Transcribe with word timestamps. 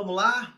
Vamos 0.00 0.14
lá? 0.14 0.56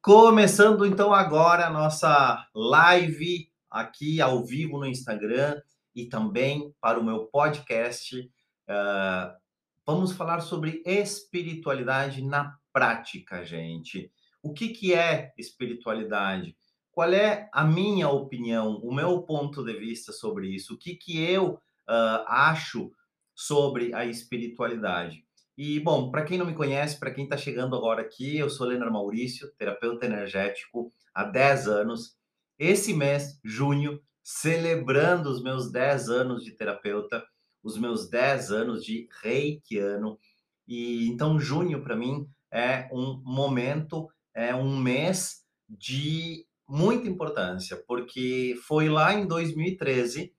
Começando 0.00 0.86
então 0.86 1.12
agora 1.12 1.66
a 1.66 1.70
nossa 1.70 2.48
live 2.54 3.52
aqui 3.70 4.22
ao 4.22 4.42
vivo 4.42 4.78
no 4.78 4.86
Instagram 4.86 5.60
e 5.94 6.06
também 6.06 6.74
para 6.80 6.98
o 6.98 7.04
meu 7.04 7.26
podcast. 7.26 8.18
Uh, 8.18 9.36
vamos 9.84 10.12
falar 10.12 10.40
sobre 10.40 10.82
espiritualidade 10.86 12.24
na 12.24 12.56
prática, 12.72 13.44
gente. 13.44 14.10
O 14.42 14.54
que, 14.54 14.70
que 14.70 14.94
é 14.94 15.34
espiritualidade? 15.36 16.56
Qual 16.90 17.12
é 17.12 17.50
a 17.52 17.64
minha 17.64 18.08
opinião, 18.08 18.78
o 18.78 18.94
meu 18.94 19.20
ponto 19.24 19.62
de 19.62 19.74
vista 19.74 20.10
sobre 20.10 20.48
isso? 20.48 20.72
O 20.72 20.78
que, 20.78 20.94
que 20.96 21.22
eu 21.22 21.52
uh, 21.52 22.24
acho 22.26 22.90
sobre 23.34 23.94
a 23.94 24.06
espiritualidade? 24.06 25.22
E, 25.56 25.78
bom, 25.80 26.10
para 26.10 26.24
quem 26.24 26.36
não 26.36 26.46
me 26.46 26.54
conhece, 26.54 26.98
para 26.98 27.12
quem 27.12 27.24
está 27.24 27.36
chegando 27.36 27.76
agora 27.76 28.02
aqui, 28.02 28.38
eu 28.38 28.50
sou 28.50 28.66
Leonardo 28.66 28.92
Maurício, 28.92 29.52
terapeuta 29.56 30.06
energético 30.06 30.92
há 31.14 31.24
10 31.24 31.68
anos. 31.68 32.16
Esse 32.58 32.92
mês, 32.92 33.38
junho, 33.44 34.00
celebrando 34.22 35.30
os 35.30 35.42
meus 35.42 35.70
10 35.70 36.08
anos 36.08 36.44
de 36.44 36.52
terapeuta, 36.52 37.24
os 37.62 37.78
meus 37.78 38.10
10 38.10 38.50
anos 38.50 38.84
de 38.84 39.08
reikiano. 39.22 40.18
E 40.66 41.06
então, 41.08 41.38
junho, 41.38 41.82
para 41.82 41.94
mim, 41.94 42.26
é 42.50 42.88
um 42.92 43.22
momento 43.24 44.08
é 44.34 44.54
um 44.54 44.76
mês 44.76 45.44
de 45.68 46.44
muita 46.68 47.08
importância, 47.08 47.76
porque 47.86 48.56
foi 48.66 48.88
lá 48.88 49.14
em 49.14 49.26
2013, 49.26 50.34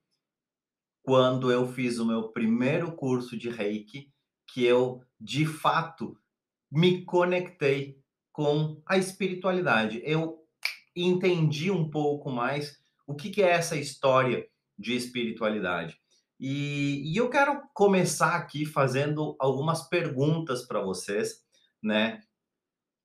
quando 1.02 1.50
eu 1.50 1.66
fiz 1.66 1.98
o 1.98 2.04
meu 2.04 2.28
primeiro 2.30 2.94
curso 2.94 3.38
de 3.38 3.48
Reiki, 3.48 4.12
que 4.56 4.64
eu, 4.64 5.04
de 5.20 5.44
fato, 5.44 6.18
me 6.72 7.04
conectei 7.04 8.00
com 8.32 8.80
a 8.86 8.96
espiritualidade. 8.96 10.00
Eu 10.02 10.42
entendi 10.96 11.70
um 11.70 11.90
pouco 11.90 12.30
mais 12.30 12.78
o 13.06 13.14
que, 13.14 13.28
que 13.28 13.42
é 13.42 13.50
essa 13.50 13.76
história 13.76 14.48
de 14.78 14.96
espiritualidade. 14.96 16.00
E, 16.40 17.02
e 17.04 17.18
eu 17.18 17.28
quero 17.28 17.68
começar 17.74 18.34
aqui 18.34 18.64
fazendo 18.64 19.36
algumas 19.38 19.90
perguntas 19.90 20.66
para 20.66 20.80
vocês, 20.80 21.44
né? 21.82 22.22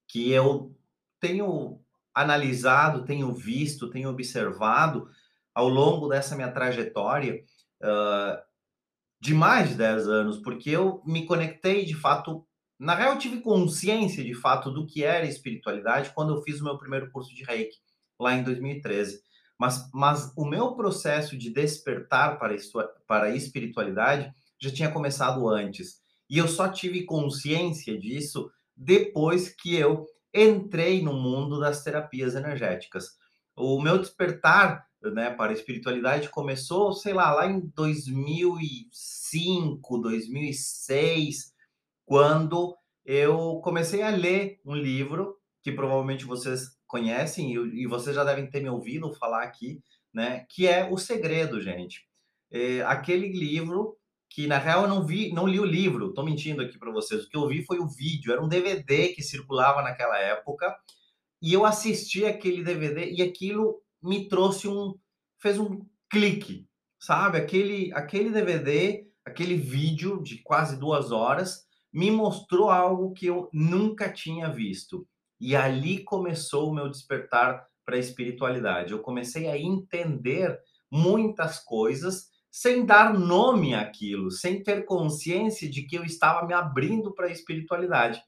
Que 0.07 0.31
eu 0.31 0.73
tenho 1.19 1.81
analisado, 2.13 3.03
tenho 3.03 3.33
visto, 3.33 3.89
tenho 3.89 4.09
observado 4.09 5.09
ao 5.53 5.67
longo 5.67 6.07
dessa 6.07 6.33
minha 6.33 6.49
trajetória 6.53 7.43
uh, 7.83 8.50
de 9.21 9.35
mais 9.35 9.69
de 9.69 9.75
10 9.75 10.07
anos, 10.07 10.39
porque 10.39 10.71
eu 10.71 11.01
me 11.05 11.25
conectei 11.25 11.85
de 11.85 11.93
fato. 11.93 12.43
Na 12.79 12.95
real, 12.95 13.13
eu 13.13 13.19
tive 13.19 13.39
consciência 13.39 14.23
de 14.23 14.33
fato 14.33 14.71
do 14.71 14.87
que 14.87 15.03
era 15.03 15.27
espiritualidade 15.27 16.11
quando 16.15 16.33
eu 16.33 16.41
fiz 16.41 16.59
o 16.59 16.63
meu 16.63 16.75
primeiro 16.79 17.11
curso 17.11 17.33
de 17.35 17.43
Reiki, 17.43 17.77
lá 18.19 18.33
em 18.33 18.43
2013. 18.43 19.21
Mas, 19.59 19.87
mas 19.93 20.33
o 20.35 20.43
meu 20.43 20.73
processo 20.73 21.37
de 21.37 21.53
despertar 21.53 22.39
para, 22.39 22.55
para 23.07 23.27
a 23.27 23.35
espiritualidade 23.35 24.33
já 24.59 24.71
tinha 24.71 24.91
começado 24.91 25.47
antes. 25.47 26.01
E 26.27 26.39
eu 26.39 26.47
só 26.47 26.67
tive 26.67 27.03
consciência 27.03 27.95
disso 27.99 28.49
depois 28.75 29.49
que 29.49 29.75
eu 29.75 30.07
entrei 30.33 31.03
no 31.03 31.13
mundo 31.13 31.59
das 31.59 31.83
terapias 31.83 32.33
energéticas. 32.33 33.09
O 33.55 33.79
meu 33.79 33.99
despertar 33.99 34.83
né, 35.01 35.31
para 35.31 35.51
a 35.51 35.53
espiritualidade 35.53 36.29
começou, 36.29 36.93
sei 36.93 37.13
lá, 37.13 37.33
lá 37.33 37.47
em 37.47 37.59
2005, 37.75 39.97
2006, 39.97 41.53
quando 42.05 42.77
eu 43.05 43.59
comecei 43.63 44.03
a 44.03 44.09
ler 44.09 44.59
um 44.65 44.75
livro 44.75 45.37
que 45.63 45.71
provavelmente 45.71 46.25
vocês 46.25 46.77
conhecem 46.87 47.53
e, 47.53 47.87
vocês 47.87 48.15
já 48.15 48.23
devem 48.23 48.49
ter 48.49 48.61
me 48.61 48.69
ouvido 48.69 49.13
falar 49.13 49.43
aqui, 49.43 49.81
né, 50.13 50.45
que 50.49 50.67
é 50.67 50.89
O 50.91 50.97
Segredo, 50.97 51.61
gente. 51.61 52.05
É 52.51 52.81
aquele 52.81 53.29
livro 53.29 53.97
que 54.29 54.47
na 54.47 54.57
real 54.57 54.83
eu 54.83 54.89
não 54.89 55.05
vi, 55.05 55.31
não 55.33 55.47
li 55.47 55.59
o 55.59 55.65
livro, 55.65 56.13
tô 56.13 56.23
mentindo 56.23 56.61
aqui 56.61 56.77
para 56.77 56.91
vocês. 56.91 57.23
O 57.23 57.29
que 57.29 57.37
eu 57.37 57.47
vi 57.47 57.65
foi 57.65 57.79
o 57.79 57.87
vídeo, 57.87 58.31
era 58.31 58.43
um 58.43 58.47
DVD 58.47 59.09
que 59.09 59.23
circulava 59.23 59.81
naquela 59.81 60.17
época, 60.19 60.75
e 61.41 61.53
eu 61.53 61.65
assisti 61.65 62.25
aquele 62.25 62.63
DVD 62.63 63.11
e 63.11 63.21
aquilo 63.21 63.81
me 64.01 64.27
trouxe 64.27 64.67
um 64.67 64.95
fez 65.39 65.59
um 65.59 65.85
clique, 66.09 66.67
sabe? 66.99 67.37
Aquele 67.37 67.91
aquele 67.93 68.29
DVD, 68.29 69.07
aquele 69.25 69.55
vídeo 69.55 70.21
de 70.21 70.41
quase 70.41 70.79
duas 70.79 71.11
horas 71.11 71.65
me 71.93 72.09
mostrou 72.09 72.69
algo 72.69 73.13
que 73.13 73.25
eu 73.25 73.49
nunca 73.51 74.11
tinha 74.11 74.49
visto. 74.49 75.07
E 75.39 75.55
ali 75.55 76.03
começou 76.03 76.69
o 76.69 76.73
meu 76.73 76.89
despertar 76.89 77.65
para 77.85 77.95
a 77.95 77.99
espiritualidade. 77.99 78.93
Eu 78.93 78.99
comecei 78.99 79.47
a 79.47 79.57
entender 79.57 80.57
muitas 80.89 81.59
coisas 81.59 82.29
sem 82.51 82.85
dar 82.85 83.13
nome 83.13 83.73
àquilo, 83.73 84.29
sem 84.29 84.61
ter 84.61 84.85
consciência 84.85 85.69
de 85.69 85.83
que 85.83 85.95
eu 85.95 86.03
estava 86.03 86.45
me 86.45 86.53
abrindo 86.53 87.13
para 87.13 87.27
a 87.27 87.31
espiritualidade. 87.31 88.21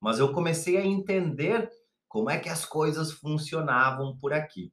Mas 0.00 0.18
eu 0.18 0.32
comecei 0.32 0.76
a 0.76 0.84
entender 0.84 1.70
como 2.06 2.28
é 2.28 2.38
que 2.38 2.48
as 2.48 2.64
coisas 2.64 3.12
funcionavam 3.12 4.16
por 4.18 4.32
aqui. 4.32 4.72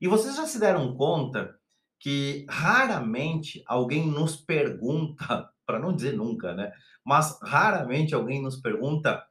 E 0.00 0.08
vocês 0.08 0.36
já 0.36 0.46
se 0.46 0.58
deram 0.58 0.94
conta 0.96 1.58
que 1.98 2.46
raramente 2.48 3.62
alguém 3.66 4.06
nos 4.06 4.36
pergunta, 4.36 5.50
para 5.66 5.78
não 5.78 5.94
dizer 5.94 6.12
nunca, 6.12 6.54
né? 6.54 6.72
Mas 7.04 7.38
raramente 7.42 8.14
alguém 8.14 8.42
nos 8.42 8.56
pergunta 8.56 9.24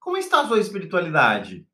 como 0.00 0.16
está 0.16 0.40
a 0.40 0.48
sua 0.48 0.58
espiritualidade? 0.58 1.66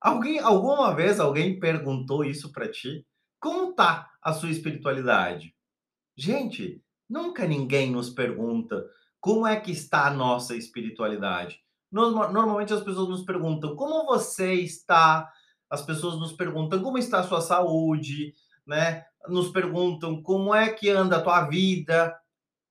Alguém, 0.00 0.38
alguma 0.38 0.94
vez 0.94 1.18
alguém 1.18 1.58
perguntou 1.58 2.24
isso 2.24 2.52
para 2.52 2.70
ti? 2.70 3.04
Como 3.40 3.72
tá 3.74 4.08
a 4.22 4.32
sua 4.32 4.50
espiritualidade? 4.50 5.52
Gente, 6.16 6.80
nunca 7.08 7.46
ninguém 7.46 7.90
nos 7.90 8.10
pergunta 8.10 8.88
como 9.20 9.44
é 9.44 9.58
que 9.58 9.72
está 9.72 10.06
a 10.06 10.10
nossa 10.10 10.56
espiritualidade. 10.56 11.60
Normalmente 11.90 12.72
as 12.72 12.82
pessoas 12.82 13.08
nos 13.08 13.24
perguntam 13.24 13.74
como 13.74 14.06
você 14.06 14.54
está, 14.54 15.28
as 15.70 15.82
pessoas 15.82 16.18
nos 16.18 16.32
perguntam 16.32 16.82
como 16.82 16.98
está 16.98 17.20
a 17.20 17.24
sua 17.24 17.40
saúde, 17.40 18.34
né? 18.66 19.04
Nos 19.28 19.50
perguntam 19.50 20.22
como 20.22 20.54
é 20.54 20.72
que 20.72 20.88
anda 20.88 21.16
a 21.16 21.22
tua 21.22 21.46
vida, 21.48 22.16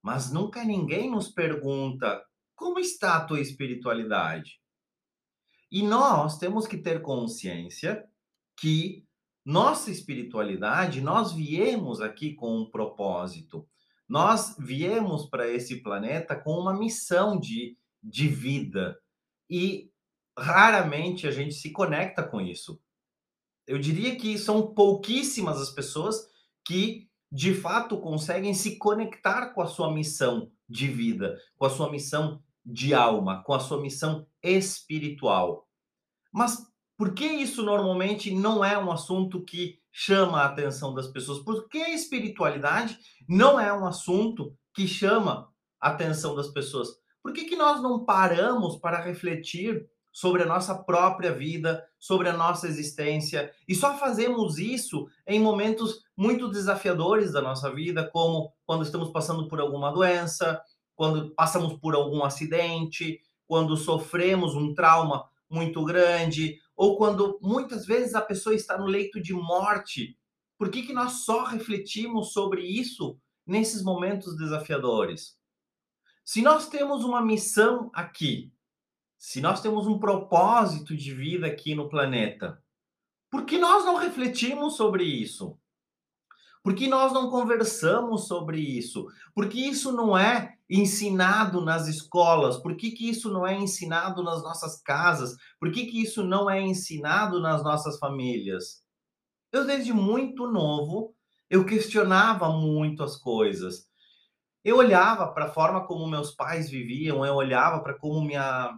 mas 0.02 0.32
nunca 0.32 0.64
ninguém 0.64 1.10
nos 1.10 1.30
pergunta 1.30 2.24
como 2.56 2.80
está 2.80 3.18
a 3.18 3.26
tua 3.26 3.42
espiritualidade. 3.42 4.60
E 5.72 5.84
nós 5.84 6.38
temos 6.38 6.66
que 6.68 6.78
ter 6.78 7.02
consciência 7.02 8.06
que 8.58 9.06
nossa 9.46 9.92
espiritualidade, 9.92 11.02
nós 11.02 11.32
viemos 11.32 12.02
aqui 12.02 12.34
com 12.34 12.58
um 12.58 12.70
propósito. 12.70 13.68
Nós 14.08 14.56
viemos 14.58 15.28
para 15.28 15.48
esse 15.48 15.84
planeta 15.84 16.36
com 16.36 16.58
uma 16.58 16.74
missão 16.74 17.40
de, 17.40 17.78
de 18.02 18.28
vida. 18.28 18.98
E 19.50 19.92
raramente 20.38 21.28
a 21.28 21.32
gente 21.32 21.54
se 21.54 21.72
conecta 21.72 22.24
com 22.24 22.42
isso. 22.42 22.82
Eu 23.68 23.80
diria 23.80 24.16
que 24.16 24.38
são 24.38 24.74
pouquíssimas 24.74 25.60
as 25.60 25.70
pessoas 25.70 26.28
que 26.64 27.08
de 27.32 27.54
fato 27.54 27.98
conseguem 27.98 28.54
se 28.54 28.78
conectar 28.78 29.48
com 29.48 29.62
a 29.62 29.68
sua 29.68 29.92
missão 29.94 30.52
de 30.70 30.88
vida, 30.88 31.38
com 31.58 31.66
a 31.66 31.70
sua 31.70 31.92
missão 31.92 32.42
de 32.66 32.94
alma, 32.94 33.44
com 33.44 33.54
a 33.54 33.60
sua 33.60 33.82
missão 33.82 34.26
espiritual. 34.42 35.68
Mas 36.32 36.66
por 36.98 37.14
que 37.14 37.26
isso 37.26 37.62
normalmente 37.62 38.34
não 38.34 38.64
é 38.64 38.78
um 38.78 38.92
assunto 38.92 39.44
que 39.44 39.80
chama 39.92 40.42
a 40.42 40.46
atenção 40.46 40.94
das 40.94 41.08
pessoas? 41.08 41.40
Por 41.40 41.68
que 41.68 41.80
a 41.80 41.94
espiritualidade 41.94 42.98
não 43.28 43.60
é 43.60 43.74
um 43.74 43.86
assunto 43.86 44.58
que 44.74 44.88
chama 44.88 45.50
a 45.80 45.90
atenção 45.90 46.36
das 46.36 46.48
pessoas? 46.48 46.90
Por 47.22 47.34
que, 47.34 47.46
que 47.46 47.56
nós 47.56 47.82
não 47.82 48.06
paramos 48.06 48.78
para 48.78 49.02
refletir 49.02 49.90
sobre 50.16 50.44
a 50.44 50.46
nossa 50.46 50.74
própria 50.74 51.34
vida, 51.34 51.86
sobre 52.00 52.30
a 52.30 52.38
nossa 52.38 52.70
existência, 52.70 53.52
e 53.68 53.76
só 53.76 53.98
fazemos 53.98 54.58
isso 54.58 55.10
em 55.28 55.42
momentos 55.42 56.06
muito 56.16 56.48
desafiadores 56.48 57.34
da 57.34 57.42
nossa 57.42 57.70
vida, 57.70 58.10
como 58.14 58.54
quando 58.66 58.84
estamos 58.84 59.10
passando 59.12 59.46
por 59.50 59.60
alguma 59.60 59.92
doença, 59.92 60.62
quando 60.96 61.32
passamos 61.32 61.74
por 61.80 61.96
algum 61.96 62.24
acidente, 62.24 63.20
quando 63.46 63.76
sofremos 63.76 64.56
um 64.56 64.74
trauma 64.74 65.28
muito 65.50 65.84
grande, 65.84 66.62
ou 66.78 66.96
quando 66.96 67.38
muitas 67.42 67.86
vezes 67.86 68.16
a 68.16 68.22
pessoa 68.22 68.56
está 68.56 68.78
no 68.78 68.86
leito 68.86 69.22
de 69.22 69.34
morte. 69.34 70.18
Por 70.58 70.70
que, 70.70 70.84
que 70.84 70.94
nós 70.94 71.26
só 71.26 71.44
refletimos 71.44 72.32
sobre 72.32 72.62
isso 72.62 73.20
nesses 73.46 73.84
momentos 73.84 74.38
desafiadores? 74.38 75.38
Se 76.24 76.42
nós 76.42 76.70
temos 76.70 77.04
uma 77.04 77.22
missão 77.22 77.92
aqui, 77.94 78.55
se 79.18 79.42
nós 79.42 79.62
temos 79.62 79.88
um 79.88 79.98
propósito 79.98 80.96
de 80.96 81.14
vida 81.14 81.48
aqui 81.48 81.74
no 81.76 81.90
planeta, 81.90 82.62
por 83.30 83.46
que 83.46 83.58
nós 83.58 83.86
não 83.86 83.96
refletimos 83.96 84.76
sobre 84.76 85.04
isso? 85.04 85.58
Por 86.64 86.74
que 86.74 86.88
nós 86.88 87.14
não 87.14 87.30
conversamos 87.30 88.28
sobre 88.28 88.60
isso? 88.60 89.06
Porque 89.36 89.60
isso 89.60 89.92
não 89.92 90.18
é 90.18 90.56
ensinado 90.68 91.62
nas 91.62 91.88
escolas? 91.88 92.58
Por 92.58 92.76
que, 92.76 92.90
que 92.90 93.08
isso 93.08 93.32
não 93.32 93.46
é 93.46 93.56
ensinado 93.56 94.24
nas 94.24 94.42
nossas 94.42 94.82
casas? 94.82 95.36
Por 95.60 95.72
que, 95.72 95.86
que 95.86 96.02
isso 96.02 96.24
não 96.24 96.50
é 96.50 96.60
ensinado 96.60 97.40
nas 97.40 97.64
nossas 97.64 98.00
famílias? 98.00 98.84
Eu, 99.52 99.64
desde 99.64 99.94
muito 99.94 100.48
novo, 100.48 101.16
eu 101.50 101.66
questionava 101.66 102.50
muito 102.50 103.04
as 103.04 103.16
coisas. 103.16 103.88
Eu 104.64 104.78
olhava 104.78 105.28
para 105.28 105.46
a 105.46 105.54
forma 105.54 105.86
como 105.86 106.08
meus 106.08 106.32
pais 106.32 106.70
viviam, 106.70 107.24
eu 107.24 107.36
olhava 107.36 107.84
para 107.84 107.94
como 107.94 108.26
minha, 108.26 108.76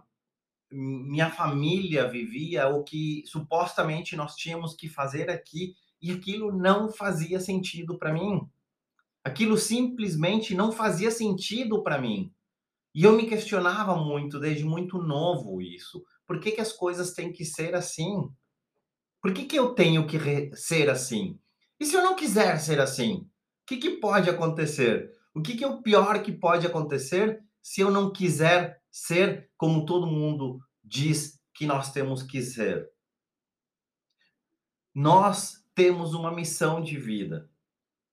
minha 0.70 1.30
família 1.30 2.08
vivia, 2.08 2.68
o 2.68 2.82
que 2.82 3.22
supostamente 3.26 4.16
nós 4.16 4.34
tínhamos 4.34 4.74
que 4.74 4.88
fazer 4.88 5.30
aqui, 5.30 5.74
e 6.00 6.12
aquilo 6.12 6.52
não 6.56 6.90
fazia 6.90 7.40
sentido 7.40 7.98
para 7.98 8.12
mim. 8.12 8.48
Aquilo 9.24 9.56
simplesmente 9.56 10.54
não 10.54 10.70
fazia 10.70 11.10
sentido 11.10 11.82
para 11.82 12.00
mim. 12.00 12.32
E 12.94 13.04
eu 13.04 13.12
me 13.12 13.26
questionava 13.26 13.96
muito, 13.96 14.38
desde 14.38 14.64
muito 14.64 14.98
novo, 14.98 15.60
isso. 15.60 16.04
Por 16.26 16.40
que, 16.40 16.52
que 16.52 16.60
as 16.60 16.72
coisas 16.72 17.12
têm 17.12 17.32
que 17.32 17.44
ser 17.44 17.74
assim? 17.74 18.28
Por 19.20 19.32
que, 19.32 19.44
que 19.44 19.58
eu 19.58 19.74
tenho 19.74 20.06
que 20.06 20.18
ser 20.54 20.88
assim? 20.88 21.38
E 21.80 21.86
se 21.86 21.94
eu 21.94 22.02
não 22.02 22.14
quiser 22.14 22.58
ser 22.58 22.80
assim? 22.80 23.14
O 23.14 23.26
que, 23.66 23.76
que 23.76 23.90
pode 23.92 24.30
acontecer? 24.30 25.10
O 25.34 25.42
que, 25.42 25.56
que 25.56 25.64
é 25.64 25.68
o 25.68 25.82
pior 25.82 26.22
que 26.22 26.32
pode 26.32 26.66
acontecer 26.66 27.40
se 27.62 27.80
eu 27.80 27.90
não 27.90 28.12
quiser 28.12 28.77
ser 28.90 29.50
como 29.56 29.86
todo 29.86 30.06
mundo 30.06 30.60
diz 30.82 31.40
que 31.54 31.66
nós 31.66 31.92
temos 31.92 32.22
que 32.22 32.42
ser? 32.42 32.90
Nós 34.94 35.64
temos 35.74 36.14
uma 36.14 36.32
missão 36.32 36.80
de 36.82 36.98
vida. 36.98 37.50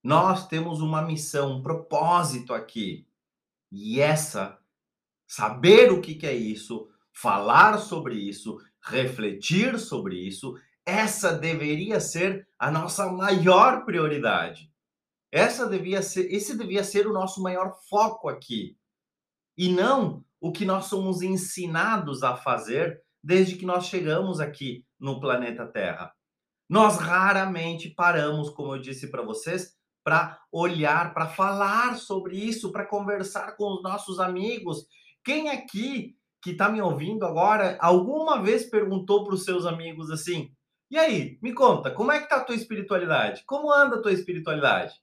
Nós 0.04 0.48
temos 0.48 0.82
uma 0.82 1.02
missão, 1.02 1.54
um 1.54 1.62
propósito 1.62 2.54
aqui. 2.54 3.08
E 3.72 4.00
essa, 4.00 4.60
saber 5.28 5.92
o 5.92 6.02
que, 6.02 6.26
é 6.26 6.34
isso, 6.34 6.90
falar 7.12 7.78
sobre 7.78 8.16
isso, 8.16 8.58
refletir 8.82 9.80
sobre 9.80 10.16
isso, 10.16 10.60
essa 10.86 11.34
deveria 11.34 12.00
ser 12.00 12.48
a 12.60 12.70
nossa 12.70 13.12
maior 13.12 13.84
prioridade. 13.86 14.72
Essa 15.32 15.68
devia 15.68 16.02
ser, 16.02 16.32
esse 16.32 16.58
devia 16.58 16.84
ser 16.84 17.08
o 17.08 17.14
nosso 17.14 17.42
maior 17.42 17.76
foco 17.90 18.30
aqui. 18.30 18.78
E 19.58 19.70
não 19.70 20.25
o 20.46 20.52
que 20.52 20.64
nós 20.64 20.86
somos 20.86 21.24
ensinados 21.24 22.22
a 22.22 22.36
fazer 22.36 23.02
desde 23.24 23.56
que 23.56 23.66
nós 23.66 23.88
chegamos 23.88 24.40
aqui 24.40 24.86
no 25.00 25.20
planeta 25.20 25.66
Terra. 25.66 26.14
Nós 26.70 27.00
raramente 27.00 27.90
paramos, 27.90 28.52
como 28.52 28.76
eu 28.76 28.80
disse 28.80 29.10
para 29.10 29.24
vocês, 29.24 29.74
para 30.04 30.40
olhar, 30.52 31.16
para 31.16 31.28
falar 31.28 31.96
sobre 31.96 32.38
isso, 32.38 32.72
para 32.72 32.86
conversar 32.86 33.58
com 33.58 33.74
os 33.74 33.82
nossos 33.82 34.20
amigos. 34.20 34.86
Quem 35.24 35.50
aqui 35.50 36.16
que 36.44 36.52
está 36.52 36.70
me 36.70 36.80
ouvindo 36.80 37.26
agora 37.26 37.76
alguma 37.82 38.40
vez 38.40 38.70
perguntou 38.70 39.24
para 39.24 39.34
os 39.34 39.46
seus 39.46 39.66
amigos 39.66 40.12
assim: 40.12 40.54
e 40.92 41.00
aí, 41.00 41.40
me 41.42 41.54
conta, 41.56 41.90
como 41.90 42.12
é 42.12 42.22
que 42.22 42.30
tá 42.30 42.36
a 42.36 42.44
tua 42.44 42.56
espiritualidade? 42.56 43.44
Como 43.48 43.74
anda 43.74 43.96
a 43.96 44.02
tua 44.02 44.14
espiritualidade? 44.14 44.94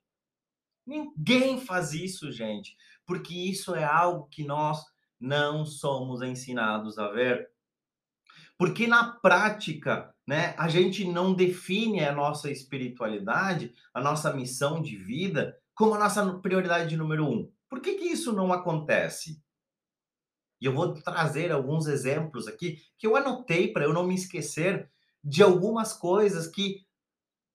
Ninguém 0.87 1.61
faz 1.61 1.93
isso, 1.93 2.31
gente, 2.31 2.77
porque 3.05 3.35
isso 3.35 3.75
é 3.75 3.83
algo 3.83 4.29
que 4.31 4.45
nós 4.45 4.92
não 5.23 5.65
somos 5.65 6.21
ensinados 6.21 6.99
a 6.99 7.09
ver. 7.09 7.49
Porque 8.59 8.89
na 8.89 9.13
prática, 9.13 10.13
né, 10.27 10.55
a 10.59 10.69
gente 10.69 11.05
não 11.05 11.33
define 11.33 12.05
a 12.05 12.13
nossa 12.13 12.51
espiritualidade, 12.51 13.73
a 13.95 14.01
nossa 14.01 14.33
missão 14.33 14.83
de 14.83 14.97
vida, 14.97 15.57
como 15.75 15.95
a 15.95 15.99
nossa 15.99 16.39
prioridade 16.41 16.97
número 16.97 17.27
um. 17.27 17.51
Por 17.69 17.81
que, 17.81 17.95
que 17.95 18.07
isso 18.07 18.33
não 18.33 18.53
acontece? 18.53 19.41
E 20.61 20.67
eu 20.67 20.73
vou 20.73 20.93
trazer 20.93 21.53
alguns 21.53 21.87
exemplos 21.87 22.47
aqui 22.47 22.83
que 22.99 23.07
eu 23.07 23.17
anotei 23.17 23.73
para 23.73 23.85
eu 23.85 23.93
não 23.93 24.07
me 24.07 24.15
esquecer 24.15 24.91
de 25.23 25.43
algumas 25.43 25.93
coisas 25.93 26.47
que 26.49 26.85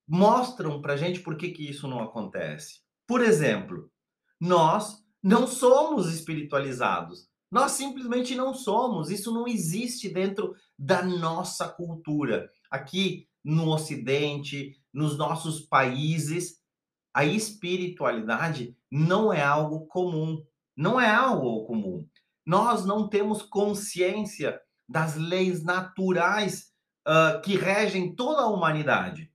mostram 0.08 0.82
para 0.82 0.98
gente 0.98 1.20
por 1.20 1.36
que, 1.36 1.52
que 1.52 1.70
isso 1.70 1.88
não 1.88 2.02
acontece. 2.02 2.82
Por 3.06 3.22
exemplo, 3.22 3.92
nós 4.40 5.06
não 5.22 5.46
somos 5.46 6.14
espiritualizados. 6.14 7.30
Nós 7.50 7.74
simplesmente 7.74 8.36
não 8.36 8.54
somos. 8.54 9.10
Isso 9.10 9.34
não 9.34 9.48
existe 9.48 10.10
dentro 10.10 10.56
da 10.78 11.02
nossa 11.04 11.68
cultura. 11.68 12.50
Aqui 12.70 13.28
no 13.44 13.70
Ocidente, 13.70 14.78
nos 14.94 15.18
nossos 15.18 15.62
países, 15.62 16.58
a 17.14 17.26
espiritualidade 17.26 18.78
não 18.92 19.32
é 19.32 19.42
algo 19.42 19.88
comum. 19.88 20.44
Não 20.76 21.00
é 21.00 21.10
algo 21.10 21.66
comum. 21.66 22.08
Nós 22.46 22.86
não 22.86 23.08
temos 23.08 23.42
consciência 23.42 24.62
das 24.88 25.16
leis 25.16 25.64
naturais 25.64 26.72
uh, 27.08 27.42
que 27.42 27.56
regem 27.56 28.16
toda 28.16 28.44
a 28.44 28.48
humanidade. 28.48 29.32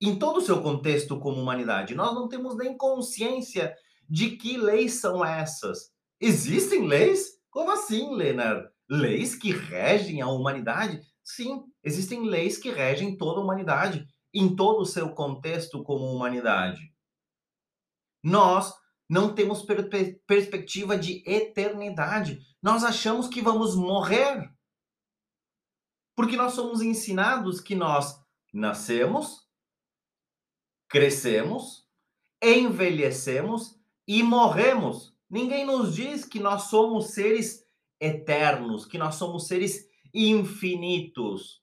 Em 0.00 0.18
todo 0.18 0.38
o 0.38 0.42
seu 0.42 0.60
contexto 0.60 1.18
como 1.20 1.40
humanidade. 1.40 1.94
Nós 1.94 2.14
não 2.14 2.28
temos 2.28 2.56
nem 2.56 2.76
consciência 2.76 3.74
de 4.08 4.36
que 4.36 4.56
leis 4.56 4.94
são 4.94 5.24
essas. 5.24 5.93
Existem 6.26 6.86
leis? 6.86 7.38
Como 7.50 7.70
assim, 7.70 8.14
Leonard? 8.14 8.70
Leis 8.88 9.34
que 9.34 9.52
regem 9.52 10.22
a 10.22 10.26
humanidade? 10.26 11.02
Sim, 11.22 11.62
existem 11.82 12.24
leis 12.24 12.56
que 12.56 12.70
regem 12.70 13.14
toda 13.14 13.40
a 13.40 13.44
humanidade, 13.44 14.08
em 14.32 14.56
todo 14.56 14.80
o 14.80 14.86
seu 14.86 15.14
contexto 15.14 15.84
como 15.84 16.10
humanidade. 16.10 16.80
Nós 18.22 18.72
não 19.06 19.34
temos 19.34 19.60
per 19.64 19.86
perspectiva 20.26 20.96
de 20.96 21.22
eternidade. 21.26 22.40
Nós 22.62 22.84
achamos 22.84 23.28
que 23.28 23.42
vamos 23.42 23.76
morrer. 23.76 24.50
Porque 26.16 26.38
nós 26.38 26.54
somos 26.54 26.80
ensinados 26.80 27.60
que 27.60 27.74
nós 27.74 28.18
nascemos, 28.50 29.46
crescemos, 30.88 31.86
envelhecemos 32.42 33.78
e 34.08 34.22
morremos. 34.22 35.13
Ninguém 35.28 35.64
nos 35.64 35.94
diz 35.94 36.24
que 36.24 36.38
nós 36.38 36.64
somos 36.64 37.10
seres 37.12 37.64
eternos, 38.00 38.84
que 38.84 38.98
nós 38.98 39.14
somos 39.14 39.46
seres 39.46 39.88
infinitos. 40.12 41.62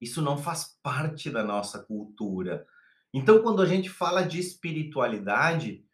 Isso 0.00 0.20
não 0.20 0.36
faz 0.36 0.76
parte 0.82 1.30
da 1.30 1.42
nossa 1.42 1.82
cultura. 1.82 2.66
Então, 3.12 3.42
quando 3.42 3.62
a 3.62 3.66
gente 3.66 3.88
fala 3.88 4.22
de 4.22 4.38
espiritualidade, 4.38 5.84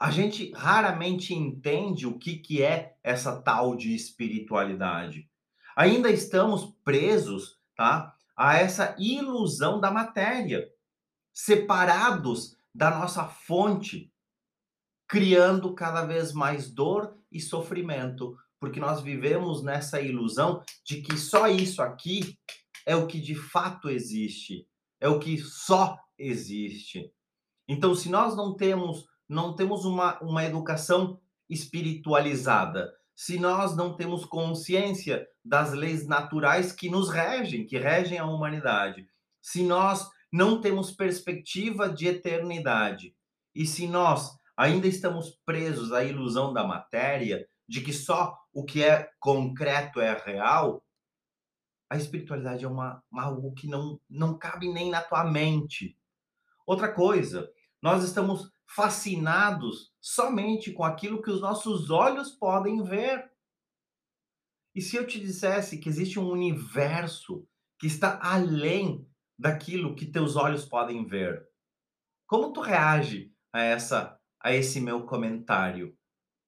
a 0.00 0.10
gente 0.10 0.52
raramente 0.52 1.34
entende 1.34 2.06
o 2.06 2.18
que, 2.18 2.36
que 2.36 2.62
é 2.62 2.96
essa 3.02 3.40
tal 3.42 3.76
de 3.76 3.94
espiritualidade. 3.94 5.28
Ainda 5.76 6.10
estamos 6.10 6.74
presos, 6.84 7.58
tá? 7.76 8.14
A 8.36 8.56
essa 8.56 8.94
ilusão 8.98 9.80
da 9.80 9.90
matéria, 9.90 10.68
separados 11.32 12.56
da 12.74 12.90
nossa 12.90 13.24
fonte, 13.24 14.12
criando 15.08 15.74
cada 15.74 16.04
vez 16.04 16.32
mais 16.32 16.70
dor 16.70 17.16
e 17.30 17.40
sofrimento, 17.40 18.36
porque 18.58 18.80
nós 18.80 19.00
vivemos 19.00 19.62
nessa 19.62 20.00
ilusão 20.00 20.62
de 20.84 21.02
que 21.02 21.16
só 21.16 21.48
isso 21.48 21.82
aqui 21.82 22.38
é 22.86 22.96
o 22.96 23.06
que 23.06 23.20
de 23.20 23.34
fato 23.34 23.90
existe, 23.90 24.66
é 25.00 25.08
o 25.08 25.18
que 25.18 25.38
só 25.38 25.98
existe. 26.18 27.10
Então, 27.68 27.94
se 27.94 28.08
nós 28.08 28.36
não 28.36 28.54
temos 28.54 29.06
não 29.28 29.54
temos 29.54 29.84
uma, 29.84 30.20
uma 30.20 30.44
educação 30.44 31.18
espiritualizada, 31.48 32.92
se 33.14 33.38
nós 33.38 33.76
não 33.76 33.96
temos 33.96 34.24
consciência 34.24 35.26
das 35.44 35.72
leis 35.72 36.06
naturais 36.06 36.72
que 36.72 36.90
nos 36.90 37.08
regem, 37.08 37.66
que 37.66 37.78
regem 37.78 38.18
a 38.18 38.26
humanidade, 38.26 39.06
se 39.40 39.62
nós 39.62 40.08
não 40.32 40.60
temos 40.60 40.90
perspectiva 40.90 41.88
de 41.88 42.06
eternidade 42.06 43.14
e 43.54 43.66
se 43.66 43.86
nós 43.86 44.36
ainda 44.56 44.86
estamos 44.86 45.38
presos 45.44 45.92
à 45.92 46.04
ilusão 46.04 46.52
da 46.52 46.66
matéria, 46.66 47.46
de 47.68 47.80
que 47.80 47.92
só 47.92 48.38
o 48.52 48.64
que 48.64 48.82
é 48.82 49.10
concreto 49.18 50.00
é 50.00 50.12
real, 50.12 50.84
a 51.90 51.96
espiritualidade 51.96 52.64
é 52.64 52.68
uma, 52.68 53.02
algo 53.12 53.52
que 53.54 53.66
não, 53.66 54.00
não 54.08 54.38
cabe 54.38 54.72
nem 54.72 54.90
na 54.90 55.00
tua 55.00 55.24
mente. 55.24 55.96
Outra 56.66 56.92
coisa, 56.92 57.50
nós 57.82 58.02
estamos 58.02 58.50
fascinados 58.66 59.92
somente 60.00 60.72
com 60.72 60.84
aquilo 60.84 61.22
que 61.22 61.30
os 61.30 61.40
nossos 61.40 61.90
olhos 61.90 62.30
podem 62.30 62.82
ver. 62.82 63.30
E 64.74 64.80
se 64.80 64.96
eu 64.96 65.06
te 65.06 65.20
dissesse 65.20 65.78
que 65.78 65.88
existe 65.88 66.18
um 66.18 66.28
universo 66.28 67.46
que 67.78 67.86
está 67.86 68.18
além 68.22 69.06
daquilo 69.38 69.94
que 69.94 70.06
teus 70.06 70.36
olhos 70.36 70.64
podem 70.64 71.06
ver, 71.06 71.46
como 72.26 72.52
tu 72.52 72.60
reage 72.60 73.32
a 73.52 73.62
essa 73.62 74.18
a 74.44 74.52
esse 74.52 74.78
meu 74.78 75.06
comentário? 75.06 75.96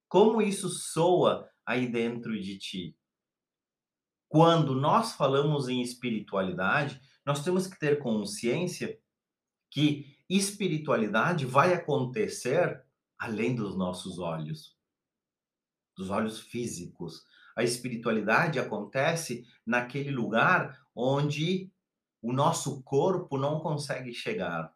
Como 0.06 0.42
isso 0.42 0.68
soa 0.68 1.50
aí 1.64 1.90
dentro 1.90 2.38
de 2.38 2.58
ti? 2.58 2.96
Quando 4.28 4.74
nós 4.74 5.14
falamos 5.14 5.66
em 5.66 5.80
espiritualidade, 5.80 7.00
nós 7.24 7.42
temos 7.42 7.66
que 7.66 7.78
ter 7.78 7.98
consciência 7.98 9.00
que 9.70 10.14
espiritualidade 10.28 11.46
vai 11.46 11.72
acontecer 11.72 12.84
além 13.18 13.54
dos 13.54 13.74
nossos 13.78 14.18
olhos, 14.18 14.76
dos 15.96 16.10
olhos 16.10 16.38
físicos. 16.38 17.24
A 17.56 17.64
espiritualidade 17.64 18.58
acontece 18.58 19.46
naquele 19.64 20.10
lugar 20.10 20.78
onde 20.94 21.72
o 22.20 22.30
nosso 22.30 22.82
corpo 22.82 23.38
não 23.38 23.58
consegue 23.60 24.12
chegar. 24.12 24.75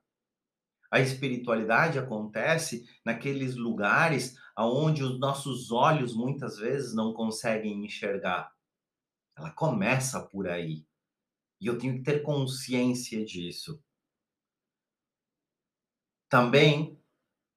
A 0.91 0.99
espiritualidade 0.99 1.99
acontece 1.99 2.85
naqueles 3.05 3.55
lugares 3.55 4.37
aonde 4.57 5.05
os 5.05 5.19
nossos 5.21 5.71
olhos 5.71 6.15
muitas 6.15 6.59
vezes 6.59 6.95
não 6.95 7.15
conseguem 7.15 7.85
enxergar. 7.85 8.53
Ela 9.37 9.51
começa 9.51 10.21
por 10.21 10.49
aí. 10.49 10.85
E 11.61 11.67
eu 11.67 11.79
tenho 11.79 11.95
que 11.95 12.03
ter 12.03 12.23
consciência 12.23 13.25
disso. 13.25 13.83
Também 16.29 17.01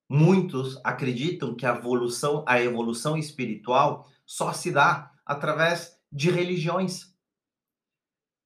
muitos 0.10 0.80
acreditam 0.84 1.56
que 1.56 1.66
a 1.66 1.76
evolução, 1.76 2.46
a 2.48 2.62
evolução 2.62 3.18
espiritual 3.18 4.10
só 4.26 4.54
se 4.54 4.72
dá 4.72 5.12
através 5.26 6.00
de 6.12 6.30
religiões. 6.30 7.14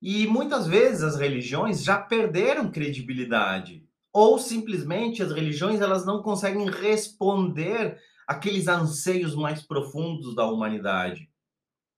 E 0.01 0.27
muitas 0.27 0.67
vezes 0.67 1.03
as 1.03 1.15
religiões 1.15 1.83
já 1.83 1.99
perderam 1.99 2.71
credibilidade, 2.71 3.86
ou 4.19 4.39
simplesmente 4.39 5.21
as 5.21 5.31
religiões 5.31 5.79
elas 5.79 6.03
não 6.03 6.23
conseguem 6.23 6.67
responder 6.71 8.01
aqueles 8.27 8.67
anseios 8.67 9.35
mais 9.35 9.61
profundos 9.61 10.33
da 10.33 10.43
humanidade. 10.49 11.29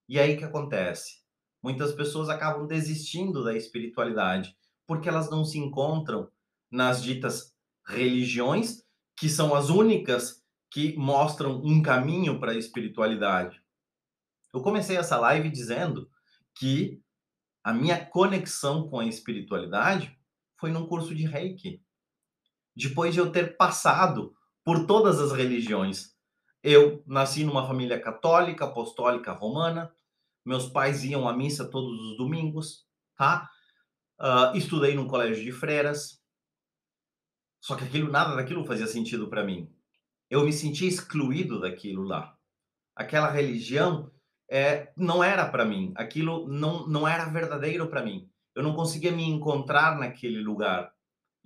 E 0.05 0.19
aí 0.19 0.35
que 0.35 0.43
acontece? 0.43 1.21
Muitas 1.63 1.93
pessoas 1.93 2.27
acabam 2.27 2.67
desistindo 2.67 3.41
da 3.41 3.55
espiritualidade 3.55 4.53
porque 4.85 5.07
elas 5.07 5.29
não 5.29 5.45
se 5.45 5.57
encontram 5.59 6.29
nas 6.69 7.01
ditas 7.01 7.55
religiões, 7.87 8.83
que 9.15 9.29
são 9.29 9.55
as 9.55 9.69
únicas 9.69 10.43
que 10.69 10.97
mostram 10.97 11.61
um 11.63 11.81
caminho 11.81 12.37
para 12.37 12.51
a 12.51 12.57
espiritualidade. 12.57 13.63
Eu 14.53 14.61
comecei 14.61 14.97
essa 14.97 15.17
live 15.17 15.49
dizendo 15.49 16.09
que 16.53 17.01
a 17.63 17.73
minha 17.73 18.05
conexão 18.05 18.89
com 18.89 18.99
a 18.99 19.05
espiritualidade 19.05 20.19
foi 20.57 20.69
num 20.69 20.85
curso 20.85 21.15
de 21.15 21.25
Reiki. 21.25 21.81
Depois 22.75 23.13
de 23.13 23.19
eu 23.19 23.31
ter 23.31 23.57
passado 23.57 24.33
por 24.63 24.85
todas 24.85 25.19
as 25.19 25.31
religiões. 25.31 26.15
Eu 26.61 27.03
nasci 27.07 27.43
numa 27.43 27.65
família 27.65 27.99
católica, 27.99 28.65
apostólica, 28.65 29.31
romana. 29.31 29.91
Meus 30.45 30.67
pais 30.67 31.03
iam 31.03 31.27
à 31.27 31.35
missa 31.35 31.69
todos 31.69 31.99
os 31.99 32.17
domingos, 32.17 32.85
tá? 33.15 33.49
Uh, 34.19 34.57
estudei 34.57 34.93
num 34.95 35.07
colégio 35.07 35.43
de 35.43 35.51
freiras, 35.51 36.19
só 37.61 37.75
que 37.75 37.83
aquilo, 37.83 38.11
nada 38.11 38.35
daquilo 38.35 38.65
fazia 38.65 38.87
sentido 38.87 39.29
para 39.29 39.43
mim. 39.43 39.69
Eu 40.29 40.45
me 40.45 40.53
sentia 40.53 40.87
excluído 40.87 41.59
daquilo 41.59 42.03
lá. 42.03 42.35
Aquela 42.95 43.29
religião 43.29 44.11
é, 44.49 44.91
não 44.95 45.23
era 45.23 45.47
para 45.47 45.65
mim. 45.65 45.91
Aquilo 45.95 46.47
não, 46.47 46.87
não 46.87 47.07
era 47.07 47.25
verdadeiro 47.25 47.87
para 47.87 48.03
mim. 48.03 48.29
Eu 48.55 48.63
não 48.63 48.75
conseguia 48.75 49.11
me 49.11 49.23
encontrar 49.23 49.97
naquele 49.97 50.41
lugar. 50.41 50.91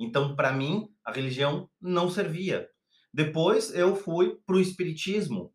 Então, 0.03 0.35
para 0.35 0.51
mim, 0.51 0.89
a 1.05 1.11
religião 1.11 1.69
não 1.81 2.09
servia. 2.09 2.67
Depois, 3.13 3.73
eu 3.73 3.95
fui 3.95 4.37
para 4.45 4.55
o 4.55 4.59
Espiritismo. 4.59 5.53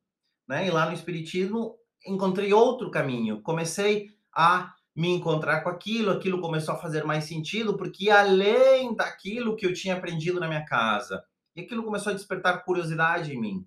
Né? 0.48 0.68
E 0.68 0.70
lá 0.70 0.86
no 0.86 0.92
Espiritismo, 0.92 1.76
encontrei 2.06 2.52
outro 2.52 2.90
caminho. 2.90 3.42
Comecei 3.42 4.08
a 4.34 4.72
me 4.94 5.10
encontrar 5.10 5.60
com 5.60 5.68
aquilo, 5.68 6.10
aquilo 6.10 6.40
começou 6.40 6.74
a 6.74 6.78
fazer 6.78 7.04
mais 7.04 7.24
sentido, 7.24 7.76
porque 7.76 8.10
além 8.10 8.96
daquilo 8.96 9.54
que 9.54 9.64
eu 9.64 9.72
tinha 9.72 9.94
aprendido 9.94 10.40
na 10.40 10.48
minha 10.48 10.64
casa, 10.64 11.22
e 11.54 11.60
aquilo 11.60 11.84
começou 11.84 12.10
a 12.10 12.16
despertar 12.16 12.64
curiosidade 12.64 13.32
em 13.32 13.40
mim. 13.40 13.66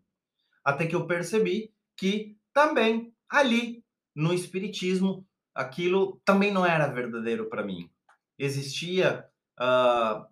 Até 0.64 0.86
que 0.86 0.96
eu 0.96 1.08
percebi 1.08 1.74
que 1.96 2.38
também 2.54 3.14
ali 3.30 3.84
no 4.14 4.34
espiritismo 4.34 5.26
aquilo 5.56 6.22
também 6.26 6.52
não 6.52 6.66
era 6.66 6.88
verdadeiro 6.88 7.50
para 7.50 7.64
mim. 7.64 7.90
Existia 8.38 9.26
uh, 9.60 10.26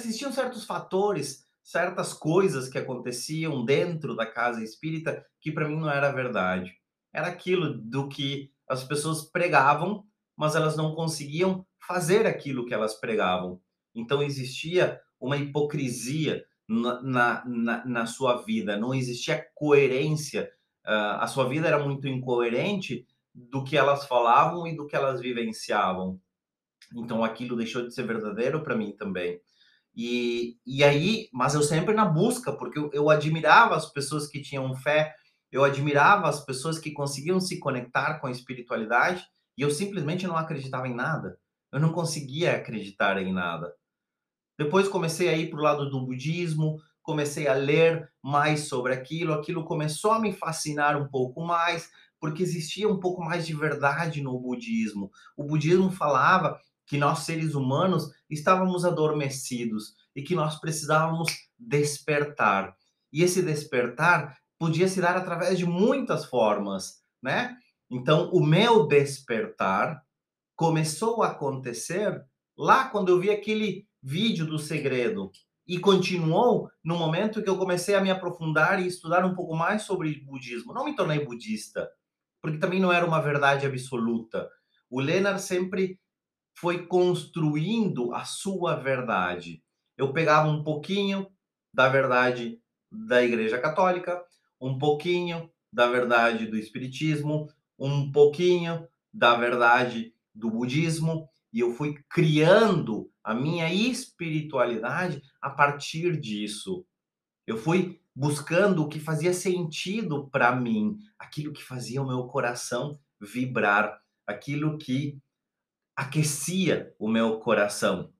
existiam 0.00 0.32
certos 0.32 0.64
fatores, 0.64 1.46
certas 1.62 2.12
coisas 2.12 2.68
que 2.68 2.78
aconteciam 2.78 3.64
dentro 3.64 4.16
da 4.16 4.26
casa 4.26 4.62
espírita 4.62 5.24
que 5.40 5.52
para 5.52 5.68
mim 5.68 5.78
não 5.78 5.90
era 5.90 6.10
verdade. 6.10 6.72
Era 7.12 7.28
aquilo 7.28 7.74
do 7.78 8.08
que 8.08 8.50
as 8.68 8.82
pessoas 8.84 9.22
pregavam 9.22 10.04
mas 10.36 10.54
elas 10.54 10.76
não 10.76 10.94
conseguiam 10.94 11.66
fazer 11.78 12.26
aquilo 12.26 12.66
que 12.66 12.74
elas 12.74 12.94
pregavam. 12.94 13.60
Então 13.94 14.22
existia 14.22 15.00
uma 15.20 15.36
hipocrisia 15.36 16.44
na, 16.68 17.44
na, 17.44 17.84
na, 17.86 18.06
sua 18.06 18.42
vida, 18.42 18.76
não 18.76 18.94
existia 18.94 19.46
coerência. 19.54 20.50
Uh, 20.84 21.20
a 21.20 21.26
sua 21.26 21.48
vida 21.48 21.68
era 21.68 21.78
muito 21.78 22.08
incoerente 22.08 23.06
do 23.34 23.62
que 23.62 23.76
elas 23.76 24.06
falavam 24.06 24.66
e 24.66 24.74
do 24.74 24.86
que 24.86 24.96
elas 24.96 25.20
vivenciavam. 25.20 26.20
Então 26.94 27.22
aquilo 27.22 27.56
deixou 27.56 27.86
de 27.86 27.94
ser 27.94 28.06
verdadeiro 28.06 28.62
para 28.62 28.76
mim 28.76 28.92
também. 28.92 29.40
E, 29.94 30.56
e 30.66 30.82
aí, 30.82 31.28
mas 31.32 31.54
eu 31.54 31.62
sempre 31.62 31.94
na 31.94 32.04
busca, 32.04 32.52
porque 32.52 32.78
eu, 32.78 32.90
eu 32.92 33.10
admirava 33.10 33.76
as 33.76 33.90
pessoas 33.92 34.26
que 34.26 34.40
tinham 34.40 34.74
fé, 34.74 35.14
eu 35.50 35.64
admirava 35.64 36.28
as 36.28 36.44
pessoas 36.44 36.78
que 36.78 36.92
conseguiam 36.92 37.38
se 37.38 37.58
conectar 37.58 38.18
com 38.18 38.26
a 38.26 38.30
espiritualidade, 38.30 39.24
e 39.56 39.62
eu 39.62 39.70
simplesmente 39.70 40.26
não 40.26 40.36
acreditava 40.36 40.88
em 40.88 40.94
nada. 40.94 41.38
Eu 41.70 41.78
não 41.78 41.92
conseguia 41.92 42.56
acreditar 42.56 43.20
em 43.20 43.32
nada. 43.32 43.72
Depois 44.58 44.88
comecei 44.88 45.28
a 45.28 45.36
ir 45.36 45.50
para 45.50 45.58
o 45.58 45.62
lado 45.62 45.90
do 45.90 46.04
budismo, 46.04 46.78
comecei 47.02 47.48
a 47.48 47.54
ler 47.54 48.10
mais 48.22 48.68
sobre 48.68 48.94
aquilo, 48.94 49.32
aquilo 49.32 49.64
começou 49.64 50.12
a 50.12 50.20
me 50.20 50.32
fascinar 50.32 50.96
um 50.96 51.08
pouco 51.08 51.44
mais, 51.44 51.90
porque 52.20 52.42
existia 52.42 52.88
um 52.88 53.00
pouco 53.00 53.22
mais 53.22 53.46
de 53.46 53.54
verdade 53.54 54.22
no 54.22 54.38
budismo. 54.38 55.10
O 55.36 55.44
budismo 55.44 55.90
falava 55.90 56.58
que 56.86 56.98
nós 56.98 57.20
seres 57.20 57.54
humanos 57.54 58.10
estávamos 58.28 58.84
adormecidos 58.84 59.94
e 60.14 60.22
que 60.22 60.34
nós 60.34 60.58
precisávamos 60.60 61.32
despertar. 61.58 62.76
E 63.12 63.22
esse 63.22 63.42
despertar 63.42 64.36
podia 64.58 64.88
se 64.88 65.00
dar 65.00 65.16
através 65.16 65.58
de 65.58 65.66
muitas 65.66 66.24
formas, 66.24 67.02
né? 67.22 67.56
Então, 67.90 68.30
o 68.32 68.44
meu 68.44 68.86
despertar 68.86 70.02
começou 70.56 71.22
a 71.22 71.28
acontecer 71.28 72.24
lá 72.56 72.88
quando 72.88 73.10
eu 73.10 73.20
vi 73.20 73.30
aquele 73.30 73.86
vídeo 74.02 74.46
do 74.46 74.58
segredo 74.58 75.30
e 75.66 75.78
continuou 75.78 76.70
no 76.82 76.98
momento 76.98 77.42
que 77.42 77.48
eu 77.48 77.58
comecei 77.58 77.94
a 77.94 78.00
me 78.00 78.10
aprofundar 78.10 78.80
e 78.80 78.86
estudar 78.86 79.24
um 79.24 79.34
pouco 79.34 79.54
mais 79.54 79.82
sobre 79.82 80.20
budismo. 80.24 80.72
Não 80.72 80.84
me 80.84 80.96
tornei 80.96 81.24
budista, 81.24 81.88
porque 82.40 82.58
também 82.58 82.80
não 82.80 82.92
era 82.92 83.06
uma 83.06 83.20
verdade 83.20 83.66
absoluta. 83.66 84.48
O 84.90 85.00
Leonard 85.00 85.40
sempre 85.40 85.98
foi 86.54 86.86
construindo 86.86 88.14
a 88.14 88.24
sua 88.24 88.76
verdade. 88.76 89.62
Eu 89.96 90.12
pegava 90.12 90.48
um 90.48 90.62
pouquinho 90.62 91.26
da 91.74 91.88
verdade 91.88 92.60
da 92.90 93.22
Igreja 93.22 93.58
Católica, 93.58 94.22
um 94.60 94.78
pouquinho 94.78 95.50
da 95.72 95.90
verdade 95.90 96.46
do 96.46 96.56
Espiritismo, 96.56 97.48
um 97.78 98.12
pouquinho 98.12 98.86
da 99.12 99.34
verdade 99.34 100.14
do 100.34 100.50
budismo 100.50 101.28
e 101.52 101.60
eu 101.60 101.72
fui 101.74 102.02
criando 102.08 103.10
a 103.22 103.34
minha 103.34 103.72
espiritualidade 103.72 105.22
a 105.40 105.50
partir 105.50 106.18
disso. 106.18 106.86
Eu 107.46 107.58
fui 107.58 108.00
buscando 108.14 108.82
o 108.82 108.88
que 108.88 108.98
fazia 108.98 109.34
sentido 109.34 110.28
para 110.30 110.54
mim, 110.54 110.96
aquilo 111.18 111.52
que 111.52 111.62
fazia 111.62 112.00
o 112.00 112.06
meu 112.06 112.24
coração 112.24 112.98
vibrar, 113.20 114.00
aquilo 114.26 114.78
que 114.78 115.18
aquecia 115.96 116.94
o 116.98 117.08
meu 117.08 117.38
coração. 117.38 118.12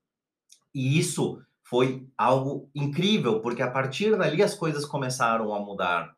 E 0.75 0.99
isso 0.99 1.43
foi 1.65 2.07
algo 2.17 2.71
incrível, 2.75 3.41
porque 3.41 3.63
a 3.63 3.71
partir 3.71 4.17
dali 4.17 4.43
as 4.43 4.55
coisas 4.55 4.85
começaram 4.85 5.55
a 5.55 5.61
mudar. 5.61 6.15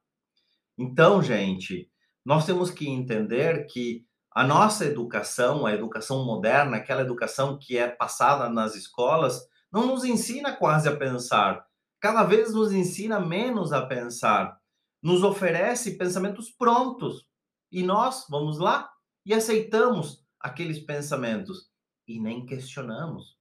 Então, 0.77 1.23
gente, 1.23 1.89
nós 2.25 2.45
temos 2.45 2.71
que 2.71 2.89
entender 2.89 3.67
que 3.67 4.05
a 4.35 4.43
nossa 4.43 4.85
educação, 4.85 5.65
a 5.65 5.73
educação 5.73 6.25
moderna, 6.25 6.79
aquela 6.79 7.03
educação 7.03 7.57
que 7.57 7.79
é 7.79 7.89
passada 7.89 8.49
nas 8.49 8.75
escolas, 8.75 9.41
não 9.71 9.87
nos 9.87 10.05
ensina 10.05 10.57
quase 10.57 10.89
a 10.89 10.97
pensar. 10.97 11.65
Cada 12.01 12.25
vez 12.25 12.53
nos 12.53 12.73
ensina 12.73 13.21
menos 13.21 13.73
a 13.73 13.87
pensar. 13.87 14.59
Nos 15.01 15.23
oferece 15.23 15.97
pensamentos 15.97 16.51
prontos. 16.51 17.25
E 17.71 17.83
nós 17.83 18.27
vamos 18.29 18.59
lá 18.59 18.91
e 19.25 19.33
aceitamos 19.33 20.24
aqueles 20.45 20.79
pensamentos 20.79 21.71
e 22.07 22.21
nem 22.21 22.45
questionamos. 22.45 23.39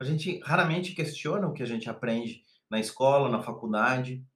A 0.00 0.04
gente 0.04 0.40
raramente 0.40 0.92
questiona 0.92 1.46
o 1.46 1.52
que 1.52 1.62
a 1.62 1.66
gente 1.66 1.88
aprende 1.88 2.42
na 2.68 2.80
escola, 2.80 3.28
na 3.28 3.40
faculdade. 3.40 4.26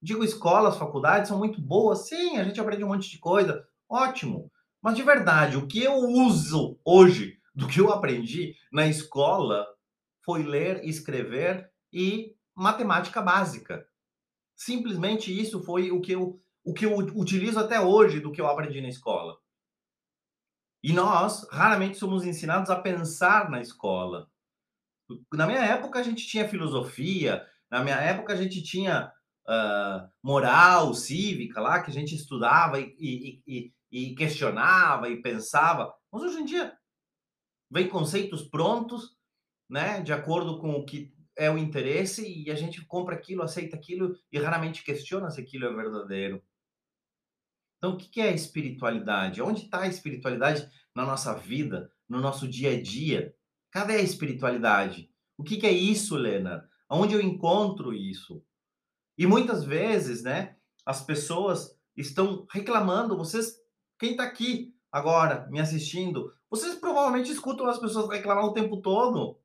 Digo, 0.00 0.22
escolas, 0.22 0.76
faculdades 0.76 1.28
são 1.28 1.36
muito 1.36 1.60
boas. 1.60 2.06
Sim, 2.06 2.36
a 2.36 2.44
gente 2.44 2.60
aprende 2.60 2.84
um 2.84 2.88
monte 2.88 3.10
de 3.10 3.18
coisa. 3.18 3.66
Ótimo. 3.88 4.52
Mas 4.80 4.94
de 4.94 5.02
verdade, 5.02 5.56
o 5.56 5.66
que 5.66 5.82
eu 5.82 5.96
uso 5.96 6.78
hoje 6.84 7.36
do 7.52 7.66
que 7.66 7.80
eu 7.80 7.92
aprendi 7.92 8.54
na 8.72 8.86
escola 8.86 9.66
foi 10.24 10.44
ler, 10.44 10.84
escrever 10.84 11.68
e 11.92 12.36
matemática 12.54 13.20
básica. 13.20 13.84
Simplesmente 14.54 15.36
isso 15.36 15.60
foi 15.64 15.90
o 15.90 16.00
que 16.00 16.12
eu 16.12 16.40
o 16.64 16.74
que 16.74 16.84
eu 16.84 16.94
utilizo 16.98 17.58
até 17.58 17.80
hoje 17.80 18.20
do 18.20 18.30
que 18.30 18.40
eu 18.40 18.46
aprendi 18.46 18.82
na 18.82 18.90
escola. 18.90 19.37
E 20.88 20.92
nós 20.94 21.46
raramente 21.50 21.98
somos 21.98 22.24
ensinados 22.24 22.70
a 22.70 22.80
pensar 22.80 23.50
na 23.50 23.60
escola. 23.60 24.26
Na 25.30 25.46
minha 25.46 25.60
época 25.60 25.98
a 25.98 26.02
gente 26.02 26.26
tinha 26.26 26.48
filosofia, 26.48 27.46
na 27.70 27.84
minha 27.84 27.96
época 27.96 28.32
a 28.32 28.36
gente 28.36 28.62
tinha 28.62 29.12
uh, 29.46 30.08
moral 30.22 30.94
cívica 30.94 31.60
lá, 31.60 31.82
que 31.82 31.90
a 31.90 31.92
gente 31.92 32.14
estudava 32.14 32.80
e, 32.80 32.96
e, 32.98 33.42
e, 33.46 33.72
e 33.92 34.14
questionava 34.14 35.10
e 35.10 35.20
pensava. 35.20 35.94
Mas 36.10 36.22
hoje 36.22 36.38
em 36.38 36.46
dia 36.46 36.74
vem 37.70 37.86
conceitos 37.86 38.48
prontos, 38.48 39.14
né, 39.68 40.00
de 40.00 40.14
acordo 40.14 40.58
com 40.58 40.70
o 40.70 40.86
que 40.86 41.12
é 41.36 41.50
o 41.50 41.58
interesse 41.58 42.26
e 42.26 42.50
a 42.50 42.54
gente 42.54 42.82
compra 42.86 43.14
aquilo, 43.14 43.42
aceita 43.42 43.76
aquilo 43.76 44.16
e 44.32 44.38
raramente 44.38 44.82
questiona 44.82 45.30
se 45.30 45.38
aquilo 45.38 45.66
é 45.66 45.70
verdadeiro. 45.74 46.42
Então, 47.78 47.92
o 47.92 47.96
que 47.96 48.20
é 48.20 48.34
espiritualidade? 48.34 49.40
Onde 49.40 49.62
está 49.62 49.82
a 49.82 49.88
espiritualidade 49.88 50.68
na 50.94 51.06
nossa 51.06 51.32
vida, 51.34 51.90
no 52.08 52.20
nosso 52.20 52.46
dia 52.46 52.72
a 52.72 52.82
dia? 52.82 53.34
Cadê 53.70 53.94
a 53.94 54.02
espiritualidade? 54.02 55.10
O 55.36 55.44
que 55.44 55.64
é 55.64 55.70
isso, 55.70 56.16
Lena? 56.16 56.68
Onde 56.90 57.14
eu 57.14 57.20
encontro 57.20 57.94
isso? 57.94 58.42
E 59.16 59.26
muitas 59.26 59.64
vezes, 59.64 60.22
né, 60.22 60.56
as 60.84 61.04
pessoas 61.04 61.76
estão 61.96 62.46
reclamando. 62.50 63.16
Vocês, 63.16 63.54
quem 63.98 64.12
está 64.12 64.24
aqui 64.24 64.74
agora 64.90 65.46
me 65.48 65.60
assistindo, 65.60 66.32
vocês 66.50 66.74
provavelmente 66.74 67.30
escutam 67.30 67.66
as 67.66 67.78
pessoas 67.78 68.08
reclamar 68.10 68.44
o 68.44 68.52
tempo 68.52 68.80
todo 68.80 69.38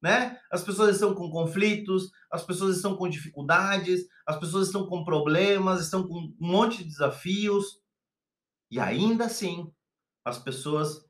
né? 0.00 0.38
As 0.50 0.62
pessoas 0.62 0.94
estão 0.94 1.14
com 1.14 1.30
conflitos, 1.30 2.10
as 2.30 2.42
pessoas 2.42 2.76
estão 2.76 2.96
com 2.96 3.08
dificuldades, 3.08 4.06
as 4.26 4.38
pessoas 4.38 4.66
estão 4.66 4.86
com 4.86 5.04
problemas, 5.04 5.82
estão 5.82 6.06
com 6.06 6.18
um 6.18 6.34
monte 6.38 6.78
de 6.78 6.84
desafios. 6.84 7.79
E 8.70 8.78
ainda 8.78 9.26
assim, 9.26 9.72
as 10.24 10.38
pessoas 10.38 11.04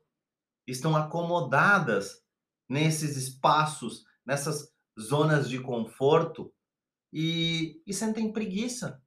estão 0.67 0.95
acomodadas 0.95 2.23
nesses 2.67 3.17
espaços, 3.17 4.05
nessas 4.25 4.73
zonas 4.99 5.49
de 5.49 5.59
conforto 5.59 6.53
e, 7.13 7.81
e 7.85 7.93
sentem 7.93 8.31
preguiça. 8.31 9.03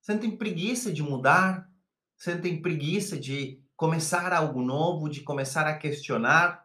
Sentem 0.00 0.36
preguiça 0.36 0.92
de 0.92 1.02
mudar, 1.02 1.70
sentem 2.16 2.60
preguiça 2.60 3.18
de 3.18 3.62
começar 3.76 4.32
algo 4.32 4.62
novo, 4.62 5.08
de 5.08 5.22
começar 5.22 5.66
a 5.66 5.78
questionar 5.78 6.64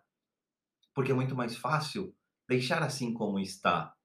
porque 1.00 1.14
é 1.14 1.16
muito 1.16 1.34
mais 1.34 1.56
fácil 1.56 2.14
deixar 2.46 2.84
assim 2.84 3.14
como 3.14 3.40
está. 3.40 3.96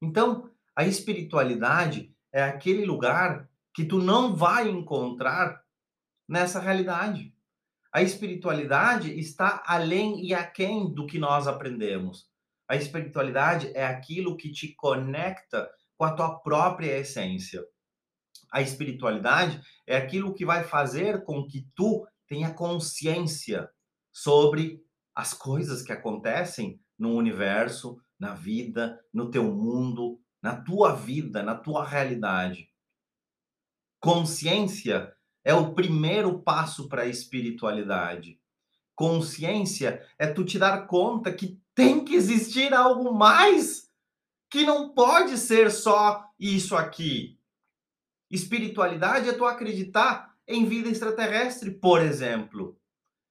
Então, 0.00 0.50
a 0.74 0.86
espiritualidade 0.86 2.10
é 2.32 2.42
aquele 2.42 2.86
lugar 2.86 3.50
que 3.74 3.84
tu 3.84 3.98
não 3.98 4.34
vai 4.34 4.66
encontrar 4.66 5.62
nessa 6.28 6.60
realidade. 6.60 7.34
A 7.92 8.02
espiritualidade 8.02 9.18
está 9.18 9.62
além 9.66 10.24
e 10.26 10.34
aquém 10.34 10.92
do 10.92 11.06
que 11.06 11.18
nós 11.18 11.46
aprendemos. 11.46 12.28
A 12.68 12.76
espiritualidade 12.76 13.70
é 13.74 13.86
aquilo 13.86 14.36
que 14.36 14.50
te 14.50 14.74
conecta 14.74 15.70
com 15.96 16.04
a 16.04 16.12
tua 16.12 16.38
própria 16.40 16.98
essência. 16.98 17.64
A 18.52 18.60
espiritualidade 18.60 19.60
é 19.86 19.96
aquilo 19.96 20.34
que 20.34 20.44
vai 20.44 20.64
fazer 20.64 21.24
com 21.24 21.46
que 21.46 21.66
tu 21.74 22.06
tenha 22.28 22.52
consciência 22.52 23.70
sobre 24.12 24.84
as 25.14 25.32
coisas 25.32 25.82
que 25.82 25.92
acontecem 25.92 26.80
no 26.98 27.14
universo, 27.14 27.98
na 28.18 28.34
vida, 28.34 28.98
no 29.12 29.30
teu 29.30 29.44
mundo, 29.44 30.20
na 30.42 30.60
tua 30.60 30.94
vida, 30.94 31.42
na 31.42 31.54
tua 31.54 31.84
realidade. 31.84 32.70
Consciência 34.00 35.15
é 35.46 35.54
o 35.54 35.72
primeiro 35.72 36.40
passo 36.40 36.88
para 36.88 37.02
a 37.02 37.06
espiritualidade. 37.06 38.40
Consciência 38.96 40.04
é 40.18 40.26
tu 40.26 40.44
te 40.44 40.58
dar 40.58 40.88
conta 40.88 41.32
que 41.32 41.56
tem 41.72 42.04
que 42.04 42.16
existir 42.16 42.74
algo 42.74 43.14
mais, 43.14 43.88
que 44.50 44.64
não 44.64 44.92
pode 44.92 45.38
ser 45.38 45.70
só 45.70 46.28
isso 46.36 46.74
aqui. 46.74 47.38
Espiritualidade 48.28 49.28
é 49.28 49.34
tu 49.34 49.44
acreditar 49.44 50.34
em 50.48 50.66
vida 50.66 50.88
extraterrestre, 50.88 51.70
por 51.70 52.02
exemplo. 52.02 52.76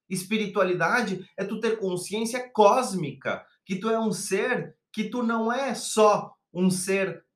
Espiritualidade 0.08 1.28
é 1.36 1.44
tu 1.44 1.60
ter 1.60 1.78
consciência 1.78 2.48
cósmica, 2.48 3.44
que 3.62 3.76
tu 3.76 3.90
é 3.90 4.00
um 4.00 4.10
ser, 4.10 4.74
que 4.90 5.04
tu 5.04 5.22
não 5.22 5.52
é 5.52 5.74
só 5.74 6.34
um 6.50 6.70
ser 6.70 7.26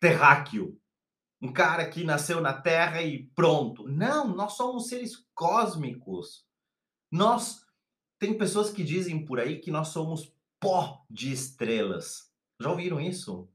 terráqueo, 0.00 0.80
um 1.42 1.52
cara 1.52 1.90
que 1.90 2.04
nasceu 2.04 2.40
na 2.40 2.52
Terra 2.52 3.02
e 3.02 3.24
pronto. 3.34 3.88
Não, 3.88 4.28
nós 4.28 4.52
somos 4.52 4.86
seres 4.86 5.26
cósmicos. 5.34 6.46
Nós 7.10 7.66
tem 8.16 8.38
pessoas 8.38 8.70
que 8.70 8.84
dizem 8.84 9.24
por 9.24 9.40
aí 9.40 9.58
que 9.58 9.72
nós 9.72 9.88
somos 9.88 10.32
pó 10.60 11.04
de 11.10 11.32
estrelas. 11.32 12.32
Já 12.60 12.70
ouviram 12.70 13.00
isso? 13.00 13.48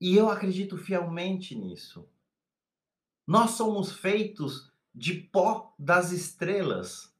E 0.00 0.16
eu 0.16 0.28
acredito 0.28 0.76
fielmente 0.76 1.54
nisso. 1.54 2.08
Nós 3.24 3.52
somos 3.52 3.92
feitos 3.92 4.72
de 4.92 5.14
pó 5.14 5.72
das 5.78 6.10
estrelas. 6.10 7.14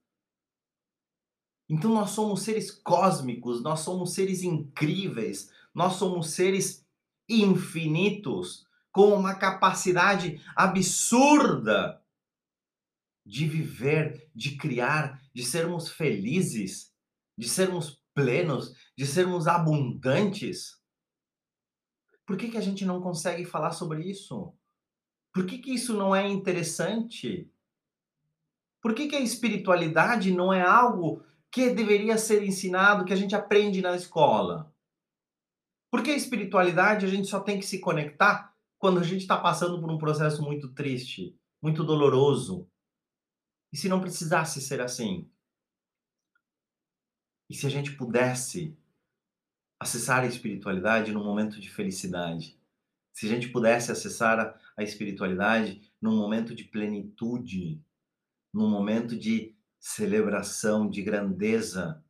Então 1.68 1.92
nós 1.92 2.10
somos 2.10 2.42
seres 2.42 2.70
cósmicos, 2.70 3.62
nós 3.62 3.80
somos 3.80 4.12
seres 4.12 4.42
incríveis, 4.42 5.52
nós 5.72 5.94
somos 5.94 6.30
seres 6.30 6.85
infinitos, 7.28 8.66
com 8.92 9.14
uma 9.14 9.34
capacidade 9.34 10.40
absurda 10.54 12.02
de 13.24 13.46
viver, 13.46 14.30
de 14.34 14.56
criar, 14.56 15.20
de 15.34 15.44
sermos 15.44 15.90
felizes, 15.90 16.94
de 17.36 17.48
sermos 17.48 18.00
plenos, 18.14 18.74
de 18.96 19.04
sermos 19.04 19.46
abundantes. 19.46 20.80
Por 22.24 22.36
que, 22.36 22.48
que 22.48 22.56
a 22.56 22.62
gente 22.62 22.86
não 22.86 23.00
consegue 23.00 23.44
falar 23.44 23.72
sobre 23.72 24.08
isso? 24.08 24.54
Por 25.32 25.44
que, 25.44 25.58
que 25.58 25.74
isso 25.74 25.92
não 25.92 26.16
é 26.16 26.26
interessante? 26.26 27.50
Por 28.80 28.94
que, 28.94 29.08
que 29.08 29.16
a 29.16 29.20
espiritualidade 29.20 30.32
não 30.32 30.52
é 30.52 30.62
algo 30.62 31.22
que 31.50 31.70
deveria 31.70 32.16
ser 32.16 32.42
ensinado, 32.42 33.04
que 33.04 33.12
a 33.12 33.16
gente 33.16 33.34
aprende 33.34 33.82
na 33.82 33.94
escola? 33.94 34.72
Porque 35.96 36.10
a 36.10 36.14
espiritualidade 36.14 37.06
a 37.06 37.08
gente 37.08 37.26
só 37.26 37.40
tem 37.40 37.58
que 37.58 37.64
se 37.64 37.78
conectar 37.78 38.54
quando 38.76 39.00
a 39.00 39.02
gente 39.02 39.22
está 39.22 39.34
passando 39.34 39.80
por 39.80 39.90
um 39.90 39.96
processo 39.96 40.42
muito 40.42 40.68
triste, 40.74 41.34
muito 41.62 41.82
doloroso. 41.82 42.68
E 43.72 43.78
se 43.78 43.88
não 43.88 43.98
precisasse 43.98 44.60
ser 44.60 44.82
assim? 44.82 45.26
E 47.48 47.54
se 47.54 47.66
a 47.66 47.70
gente 47.70 47.92
pudesse 47.92 48.76
acessar 49.80 50.22
a 50.22 50.26
espiritualidade 50.26 51.12
num 51.12 51.24
momento 51.24 51.58
de 51.58 51.70
felicidade? 51.70 52.60
Se 53.10 53.24
a 53.24 53.30
gente 53.30 53.48
pudesse 53.48 53.90
acessar 53.90 54.38
a, 54.38 54.54
a 54.76 54.82
espiritualidade 54.82 55.90
num 55.98 56.14
momento 56.14 56.54
de 56.54 56.64
plenitude, 56.64 57.82
num 58.52 58.68
momento 58.68 59.18
de 59.18 59.56
celebração, 59.80 60.90
de 60.90 61.00
grandeza. 61.00 62.04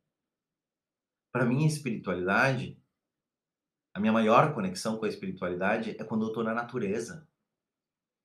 Para 1.31 1.45
mim, 1.45 1.63
a 1.63 1.67
espiritualidade, 1.67 2.77
a 3.97 3.99
minha 3.99 4.13
maior 4.13 4.53
conexão 4.53 4.95
com 4.95 5.05
a 5.05 5.09
espiritualidade 5.09 5.95
é 5.97 6.03
quando 6.03 6.21
eu 6.21 6.27
estou 6.27 6.43
na 6.43 6.53
natureza. 6.53 7.27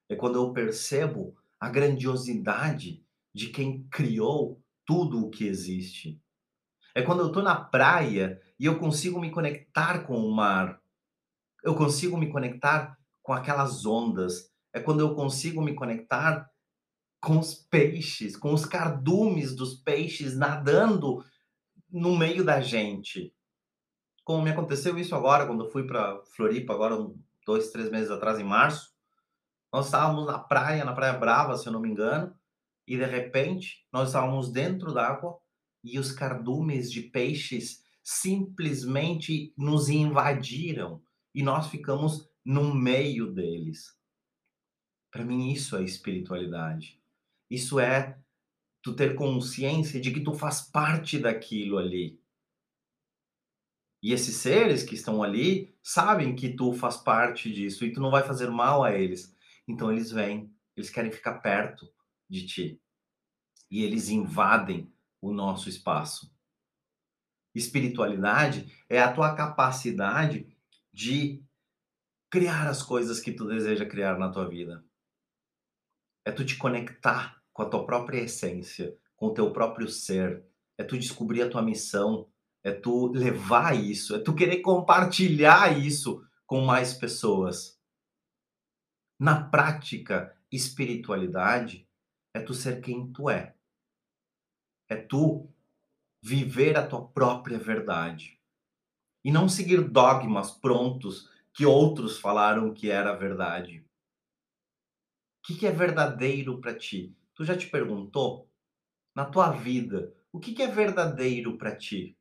É 0.07 0.15
quando 0.15 0.35
eu 0.35 0.53
percebo 0.53 1.35
a 1.59 1.71
grandiosidade 1.71 3.03
de 3.35 3.49
quem 3.49 3.83
criou 3.85 4.63
tudo 4.85 5.25
o 5.25 5.31
que 5.31 5.47
existe. 5.47 6.21
É 6.95 7.01
quando 7.01 7.21
eu 7.21 7.29
estou 7.29 7.43
na 7.43 7.55
praia 7.59 8.39
e 8.61 8.67
eu 8.67 8.79
consigo 8.79 9.19
me 9.19 9.31
conectar 9.31 10.01
com 10.01 10.19
o 10.19 10.31
mar. 10.31 10.79
Eu 11.65 11.75
consigo 11.75 12.19
me 12.19 12.31
conectar 12.31 12.99
com 13.23 13.33
aquelas 13.33 13.87
ondas. 13.87 14.53
É 14.75 14.79
quando 14.79 15.01
eu 15.01 15.15
consigo 15.15 15.63
me 15.63 15.75
conectar 15.75 16.51
com 17.19 17.39
os 17.39 17.55
peixes, 17.55 18.37
com 18.37 18.53
os 18.53 18.67
cardumes 18.67 19.57
dos 19.57 19.77
peixes 19.77 20.37
nadando 20.37 21.25
no 21.91 22.15
meio 22.15 22.45
da 22.45 22.61
gente. 22.61 23.35
Como 24.25 24.43
me 24.43 24.51
aconteceu 24.51 24.99
isso 24.99 25.15
agora, 25.15 25.47
quando 25.47 25.65
eu 25.65 25.71
fui 25.71 25.87
para 25.87 26.23
Floripa, 26.27 26.73
agora 26.73 26.97
dois, 27.45 27.71
três 27.71 27.91
meses 27.91 28.11
atrás, 28.11 28.39
em 28.39 28.45
março. 28.45 28.93
Nós 29.73 29.87
estávamos 29.87 30.27
na 30.27 30.39
praia, 30.39 30.85
na 30.85 30.93
Praia 30.93 31.15
Brava, 31.15 31.57
se 31.57 31.67
eu 31.67 31.73
não 31.73 31.81
me 31.81 31.89
engano, 31.89 32.35
e 32.87 32.97
de 32.97 33.05
repente 33.05 33.87
nós 33.93 34.09
estávamos 34.09 34.53
dentro 34.53 34.93
d'água 34.93 35.39
e 35.83 35.99
os 35.99 36.13
cardumes 36.13 36.91
de 36.93 37.03
peixes 37.03 37.83
simplesmente 38.03 39.55
nos 39.57 39.89
invadiram 39.89 41.03
e 41.35 41.43
nós 41.43 41.69
ficamos 41.69 42.29
no 42.45 42.75
meio 42.75 43.33
deles. 43.33 43.97
Para 45.11 45.25
mim, 45.25 45.53
isso 45.53 45.77
é 45.77 45.83
espiritualidade. 45.83 47.01
Isso 47.51 47.79
é 47.79 48.19
tu 48.83 48.95
ter 48.95 49.15
consciência 49.15 50.01
de 50.01 50.11
que 50.11 50.21
tu 50.21 50.35
faz 50.35 50.63
parte 50.63 51.19
daquilo 51.19 51.79
ali. 51.79 52.21
E 54.03 54.13
esses 54.13 54.37
seres 54.37 54.83
que 54.83 54.97
estão 54.97 55.23
ali 55.23 55.73
sabem 55.83 56.35
que 56.35 56.55
tu 56.55 56.73
faz 56.73 56.97
parte 56.97 57.53
disso 57.53 57.85
e 57.85 57.93
tu 57.93 58.01
não 58.01 58.11
vai 58.11 58.25
fazer 58.25 58.51
mal 58.51 58.83
a 58.83 58.93
eles. 58.93 59.35
Então 59.67 59.93
eles 59.93 60.11
vêm, 60.11 60.53
eles 60.77 60.91
querem 60.91 61.13
ficar 61.13 61.39
perto 61.39 61.89
de 62.29 62.45
ti. 62.45 62.83
E 63.71 63.85
eles 63.85 64.09
invadem 64.09 64.93
o 65.21 65.33
nosso 65.33 65.69
espaço. 65.69 66.35
Espiritualidade 67.55 68.73
é 68.89 69.01
a 69.01 69.13
tua 69.13 69.35
capacidade 69.37 70.49
de 70.93 71.43
criar 72.29 72.69
as 72.69 72.83
coisas 72.83 73.21
que 73.21 73.31
tu 73.31 73.47
deseja 73.47 73.87
criar 73.87 74.19
na 74.19 74.31
tua 74.31 74.49
vida. 74.49 74.85
É 76.25 76.33
tu 76.33 76.45
te 76.45 76.57
conectar 76.57 77.41
com 77.53 77.63
a 77.63 77.69
tua 77.69 77.85
própria 77.85 78.21
essência, 78.21 78.99
com 79.15 79.27
o 79.27 79.35
teu 79.35 79.53
próprio 79.53 79.89
ser. 79.89 80.45
É 80.77 80.83
tu 80.83 80.99
descobrir 80.99 81.43
a 81.43 81.51
tua 81.51 81.63
missão, 81.63 82.29
é 82.63 82.71
tu 82.73 83.09
levar 83.09 83.75
isso, 83.77 84.15
é 84.15 84.19
tu 84.19 84.35
querer 84.35 84.61
compartilhar 84.61 85.77
isso 85.77 86.25
com 86.47 86.61
mais 86.61 86.95
pessoas. 86.95 87.81
Na 89.19 89.49
prática, 89.49 90.37
espiritualidade 90.51 91.89
é 92.35 92.41
tu 92.41 92.55
ser 92.55 92.81
quem 92.81 93.13
tu 93.13 93.29
é. 93.29 93.55
É 94.89 94.97
tu 94.97 95.49
viver 96.23 96.77
a 96.77 96.87
tua 96.87 97.09
própria 97.09 97.59
verdade. 97.59 98.41
E 99.25 99.33
não 99.33 99.49
seguir 99.49 99.89
dogmas 99.89 100.51
prontos 100.51 101.29
que 101.53 101.67
outros 101.67 102.19
falaram 102.19 102.73
que 102.73 102.91
era 102.91 103.15
verdade. 103.15 103.85
O 105.39 105.47
que, 105.47 105.57
que 105.57 105.67
é 105.67 105.73
verdadeiro 105.73 106.61
para 106.61 106.75
ti? 106.75 107.17
Tu 107.35 107.45
já 107.45 107.57
te 107.57 107.69
perguntou? 107.69 108.49
Na 109.15 109.25
tua 109.25 109.51
vida, 109.51 110.15
o 110.33 110.39
que, 110.39 110.55
que 110.55 110.63
é 110.63 110.69
verdadeiro 110.69 111.59
para 111.59 111.77
ti? 111.77 112.17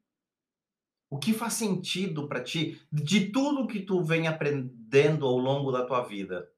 O 1.12 1.20
que 1.20 1.34
faz 1.34 1.56
sentido 1.56 2.26
para 2.26 2.42
ti 2.42 2.82
de 2.90 3.30
tudo 3.34 3.68
que 3.68 3.82
tu 3.82 4.02
vem 4.02 4.28
aprendendo 4.28 5.26
ao 5.26 5.38
longo 5.38 5.70
da 5.70 5.86
tua 5.86 6.04
vida? 6.04 6.50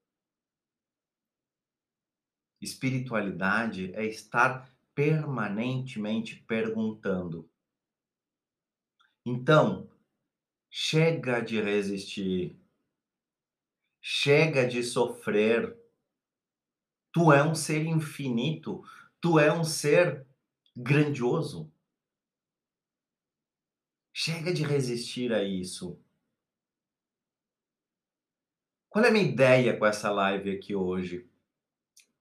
Espiritualidade 2.62 3.92
é 3.96 4.06
estar 4.06 4.72
permanentemente 4.94 6.36
perguntando. 6.44 7.50
Então, 9.26 9.90
chega 10.70 11.42
de 11.42 11.60
resistir. 11.60 12.56
Chega 14.00 14.68
de 14.68 14.84
sofrer. 14.84 15.76
Tu 17.12 17.34
é 17.34 17.44
um 17.44 17.56
ser 17.56 17.88
infinito. 17.88 18.84
Tu 19.20 19.40
é 19.40 19.52
um 19.52 19.64
ser 19.64 20.28
grandioso. 20.78 21.73
Chega 24.16 24.54
de 24.54 24.62
resistir 24.62 25.34
a 25.34 25.44
isso. 25.44 26.00
Qual 28.88 29.04
é 29.04 29.08
a 29.08 29.12
minha 29.12 29.26
ideia 29.26 29.76
com 29.76 29.88
essa 29.88 30.12
live 30.12 30.52
aqui 30.52 30.76
hoje? 30.76 31.28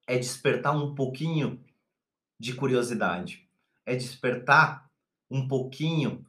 É 0.07 0.17
despertar 0.17 0.75
um 0.75 0.95
pouquinho 0.95 1.63
de 2.41 2.55
curiosidade, 2.55 3.47
é 3.85 3.95
despertar 3.95 4.91
um 5.31 5.47
pouquinho 5.47 6.27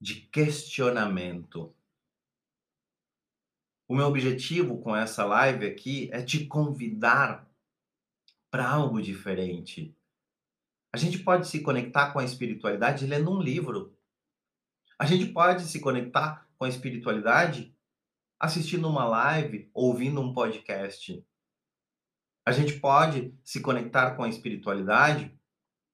de 0.00 0.20
questionamento. 0.20 1.74
O 3.88 3.96
meu 3.96 4.06
objetivo 4.06 4.80
com 4.80 4.94
essa 4.94 5.24
live 5.24 5.66
aqui 5.66 6.08
é 6.12 6.22
te 6.22 6.46
convidar 6.46 7.50
para 8.52 8.68
algo 8.68 9.02
diferente. 9.02 9.92
A 10.92 10.96
gente 10.96 11.18
pode 11.18 11.48
se 11.48 11.60
conectar 11.60 12.12
com 12.12 12.20
a 12.20 12.24
espiritualidade 12.24 13.04
lendo 13.04 13.32
um 13.32 13.42
livro. 13.42 13.93
A 14.98 15.06
gente 15.06 15.26
pode 15.26 15.62
se 15.62 15.80
conectar 15.80 16.48
com 16.56 16.64
a 16.64 16.68
espiritualidade 16.68 17.74
assistindo 18.38 18.88
uma 18.88 19.04
live, 19.06 19.70
ouvindo 19.72 20.20
um 20.20 20.32
podcast. 20.32 21.24
A 22.46 22.52
gente 22.52 22.78
pode 22.78 23.34
se 23.42 23.60
conectar 23.60 24.14
com 24.16 24.22
a 24.22 24.28
espiritualidade 24.28 25.34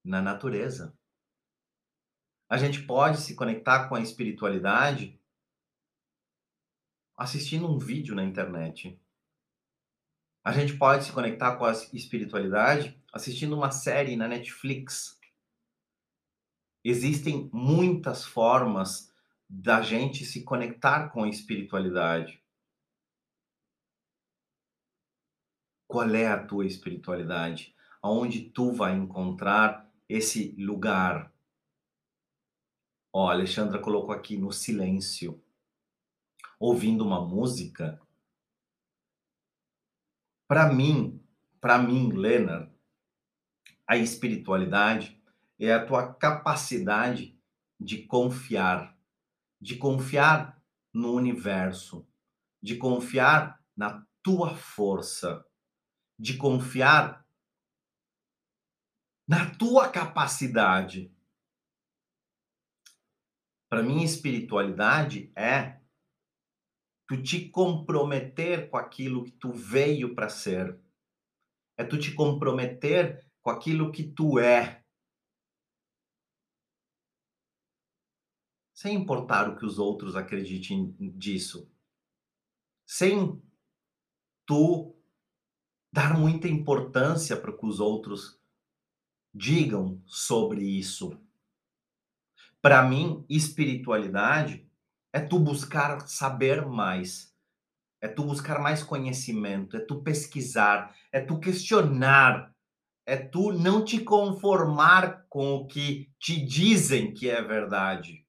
na 0.04 0.20
natureza. 0.20 0.96
A 2.48 2.58
gente 2.58 2.82
pode 2.82 3.20
se 3.20 3.36
conectar 3.36 3.88
com 3.88 3.94
a 3.94 4.00
espiritualidade 4.00 5.16
assistindo 7.16 7.70
um 7.70 7.78
vídeo 7.78 8.14
na 8.14 8.24
internet. 8.24 9.00
A 10.42 10.52
gente 10.52 10.76
pode 10.76 11.04
se 11.04 11.12
conectar 11.12 11.56
com 11.56 11.66
a 11.66 11.72
espiritualidade 11.92 13.00
assistindo 13.12 13.54
uma 13.54 13.70
série 13.70 14.16
na 14.16 14.26
Netflix. 14.26 15.19
Existem 16.82 17.50
muitas 17.52 18.24
formas 18.24 19.12
da 19.48 19.82
gente 19.82 20.24
se 20.24 20.42
conectar 20.44 21.08
com 21.10 21.24
a 21.24 21.28
espiritualidade. 21.28 22.42
Qual 25.86 26.08
é 26.14 26.26
a 26.26 26.42
tua 26.46 26.64
espiritualidade? 26.64 27.74
Aonde 28.00 28.48
tu 28.48 28.72
vai 28.72 28.94
encontrar 28.94 29.92
esse 30.08 30.54
lugar? 30.56 31.34
Ó, 33.12 33.28
a 33.28 33.32
Alexandra 33.32 33.78
colocou 33.78 34.12
aqui 34.12 34.36
no 34.36 34.52
silêncio, 34.52 35.42
ouvindo 36.58 37.04
uma 37.04 37.20
música. 37.20 38.00
Para 40.46 40.72
mim, 40.72 41.20
para 41.60 41.76
mim, 41.76 42.12
Leonard, 42.12 42.72
a 43.86 43.96
espiritualidade 43.96 45.19
é 45.66 45.74
a 45.74 45.84
tua 45.84 46.14
capacidade 46.14 47.38
de 47.78 48.04
confiar, 48.04 48.96
de 49.60 49.76
confiar 49.76 50.62
no 50.92 51.12
universo, 51.12 52.06
de 52.62 52.76
confiar 52.76 53.62
na 53.76 54.06
tua 54.22 54.54
força, 54.54 55.44
de 56.18 56.36
confiar 56.36 57.26
na 59.28 59.54
tua 59.54 59.88
capacidade. 59.88 61.14
Para 63.68 63.82
mim, 63.82 64.02
espiritualidade 64.02 65.32
é 65.36 65.80
tu 67.06 67.22
te 67.22 67.48
comprometer 67.48 68.68
com 68.70 68.76
aquilo 68.76 69.24
que 69.24 69.32
tu 69.32 69.52
veio 69.52 70.14
para 70.14 70.28
ser. 70.28 70.80
É 71.76 71.84
tu 71.84 71.98
te 71.98 72.12
comprometer 72.12 73.24
com 73.40 73.50
aquilo 73.50 73.92
que 73.92 74.02
tu 74.02 74.38
é. 74.38 74.84
Sem 78.80 78.94
importar 78.94 79.46
o 79.46 79.56
que 79.56 79.66
os 79.66 79.78
outros 79.78 80.16
acreditem 80.16 80.96
disso. 81.14 81.70
Sem 82.86 83.38
tu 84.46 84.96
dar 85.92 86.18
muita 86.18 86.48
importância 86.48 87.36
para 87.36 87.52
que 87.52 87.66
os 87.66 87.78
outros 87.78 88.40
digam 89.34 90.02
sobre 90.06 90.64
isso. 90.64 91.20
Para 92.62 92.82
mim, 92.82 93.22
espiritualidade 93.28 94.66
é 95.12 95.20
tu 95.20 95.38
buscar 95.38 96.08
saber 96.08 96.64
mais, 96.64 97.36
é 98.00 98.08
tu 98.08 98.24
buscar 98.24 98.60
mais 98.60 98.82
conhecimento, 98.82 99.76
é 99.76 99.80
tu 99.80 100.02
pesquisar, 100.02 100.96
é 101.12 101.20
tu 101.20 101.38
questionar, 101.38 102.56
é 103.04 103.18
tu 103.18 103.52
não 103.52 103.84
te 103.84 104.02
conformar 104.02 105.26
com 105.28 105.56
o 105.56 105.66
que 105.66 106.10
te 106.18 106.42
dizem 106.42 107.12
que 107.12 107.28
é 107.28 107.42
verdade. 107.42 108.26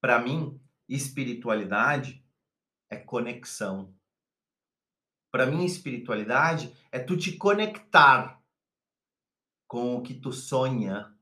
Para 0.00 0.18
mim, 0.18 0.60
espiritualidade 0.88 2.24
é 2.88 2.96
conexão. 2.96 3.94
Para 5.30 5.46
mim, 5.46 5.64
espiritualidade 5.64 6.74
é 6.90 6.98
tu 6.98 7.16
te 7.16 7.36
conectar 7.36 8.42
com 9.68 9.94
o 9.94 10.02
que 10.02 10.14
tu 10.14 10.32
sonha, 10.32 11.14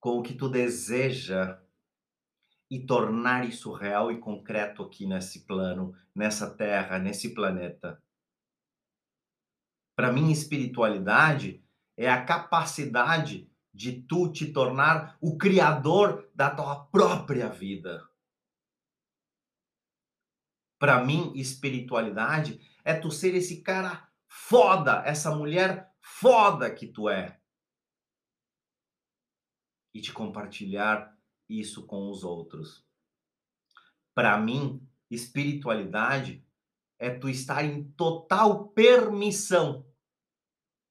com 0.00 0.18
o 0.18 0.22
que 0.22 0.34
tu 0.34 0.48
deseja 0.48 1.60
e 2.70 2.84
tornar 2.84 3.46
isso 3.46 3.72
real 3.72 4.10
e 4.10 4.18
concreto 4.18 4.82
aqui 4.82 5.06
nesse 5.06 5.44
plano, 5.44 5.94
nessa 6.14 6.48
terra, 6.48 6.98
nesse 6.98 7.34
planeta. 7.34 8.02
Para 9.94 10.12
mim, 10.12 10.30
espiritualidade 10.30 11.62
é 11.96 12.10
a 12.10 12.24
capacidade 12.24 13.50
de 13.76 14.00
tu 14.00 14.32
te 14.32 14.50
tornar 14.50 15.18
o 15.20 15.36
criador 15.36 16.30
da 16.34 16.48
tua 16.50 16.86
própria 16.86 17.50
vida. 17.50 18.08
Para 20.78 21.04
mim, 21.04 21.32
espiritualidade 21.34 22.58
é 22.82 22.94
tu 22.94 23.10
ser 23.10 23.34
esse 23.34 23.62
cara 23.62 24.10
foda, 24.26 25.02
essa 25.04 25.34
mulher 25.34 25.94
foda 26.00 26.74
que 26.74 26.86
tu 26.86 27.08
é. 27.10 27.38
E 29.92 30.00
te 30.00 30.10
compartilhar 30.10 31.14
isso 31.46 31.86
com 31.86 32.10
os 32.10 32.24
outros. 32.24 32.82
Para 34.14 34.38
mim, 34.38 34.86
espiritualidade 35.10 36.42
é 36.98 37.10
tu 37.10 37.28
estar 37.28 37.62
em 37.62 37.84
total 37.92 38.68
permissão 38.68 39.86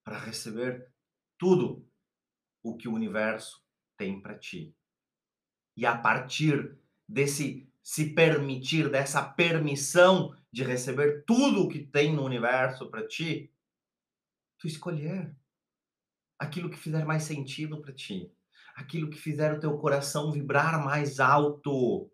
para 0.04 0.20
receber 0.20 0.92
tudo 1.38 1.85
o 2.66 2.76
que 2.76 2.88
o 2.88 2.94
universo 2.94 3.64
tem 3.96 4.20
para 4.20 4.38
ti. 4.38 4.76
E 5.78 5.86
a 5.86 5.96
partir 5.96 6.76
desse 7.08 7.72
se 7.84 8.16
permitir, 8.16 8.90
dessa 8.90 9.24
permissão 9.24 10.36
de 10.52 10.64
receber 10.64 11.24
tudo 11.26 11.62
o 11.62 11.70
que 11.70 11.86
tem 11.86 12.16
no 12.16 12.24
universo 12.24 12.90
para 12.90 13.08
ti, 13.08 13.54
tu 14.58 14.66
escolher 14.66 15.38
aquilo 16.40 16.70
que 16.70 16.78
fizer 16.78 17.06
mais 17.06 17.22
sentido 17.22 17.80
para 17.80 17.94
ti, 17.94 18.34
aquilo 18.76 19.12
que 19.12 19.18
fizer 19.18 19.54
o 19.54 19.60
teu 19.60 19.78
coração 19.78 20.32
vibrar 20.32 20.84
mais 20.84 21.20
alto. 21.20 22.10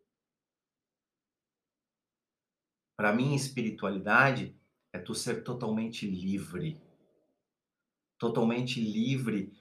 Para 2.97 3.13
mim, 3.13 3.33
espiritualidade 3.33 4.59
é 4.91 4.99
tu 4.99 5.15
ser 5.15 5.43
totalmente 5.43 6.05
livre. 6.05 6.81
Totalmente 8.19 8.81
livre 8.81 9.60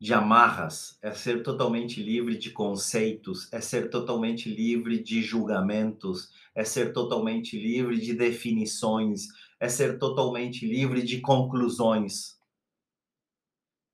de 0.00 0.14
amarras, 0.14 0.98
é 1.02 1.12
ser 1.12 1.42
totalmente 1.42 2.02
livre 2.02 2.38
de 2.38 2.50
conceitos, 2.50 3.52
é 3.52 3.60
ser 3.60 3.90
totalmente 3.90 4.48
livre 4.48 5.02
de 5.02 5.20
julgamentos, 5.20 6.30
é 6.54 6.64
ser 6.64 6.94
totalmente 6.94 7.58
livre 7.60 8.00
de 8.00 8.14
definições, 8.14 9.26
é 9.60 9.68
ser 9.68 9.98
totalmente 9.98 10.66
livre 10.66 11.02
de 11.02 11.20
conclusões. 11.20 12.38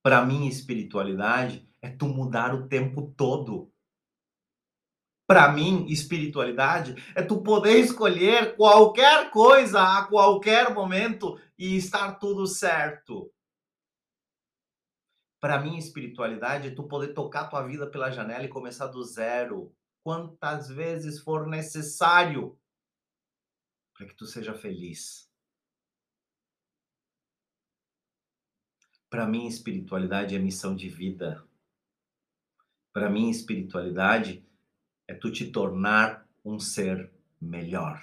Para 0.01 0.25
mim, 0.25 0.47
espiritualidade 0.47 1.67
é 1.81 1.89
tu 1.89 2.07
mudar 2.07 2.55
o 2.55 2.69
tempo 2.69 3.13
todo. 3.17 3.69
Para 5.27 5.51
mim, 5.51 5.87
espiritualidade 5.89 6.95
é 7.13 7.21
tu 7.21 7.41
poder 7.41 7.79
escolher 7.79 8.55
qualquer 8.55 9.29
coisa 9.29 9.81
a 9.81 10.05
qualquer 10.05 10.73
momento 10.73 11.37
e 11.59 11.75
estar 11.75 12.13
tudo 12.13 12.47
certo. 12.47 13.29
Para 15.39 15.61
mim, 15.61 15.77
espiritualidade 15.77 16.67
é 16.67 16.75
tu 16.75 16.87
poder 16.87 17.13
tocar 17.13 17.49
tua 17.49 17.65
vida 17.65 17.89
pela 17.89 18.09
janela 18.09 18.45
e 18.45 18.49
começar 18.49 18.87
do 18.87 19.03
zero, 19.03 19.75
quantas 20.03 20.69
vezes 20.69 21.19
for 21.19 21.47
necessário, 21.47 22.57
para 23.93 24.07
que 24.07 24.15
tu 24.15 24.25
seja 24.25 24.53
feliz. 24.53 25.27
Para 29.09 29.27
mim, 29.27 29.47
espiritualidade 29.47 30.35
é 30.35 30.39
missão 30.39 30.75
de 30.75 30.89
vida. 30.89 31.47
Para 32.91 33.09
mim, 33.09 33.29
espiritualidade 33.29 34.45
é 35.07 35.13
tu 35.13 35.31
te 35.31 35.51
tornar 35.51 36.27
um 36.43 36.59
ser 36.59 37.11
melhor. 37.39 38.01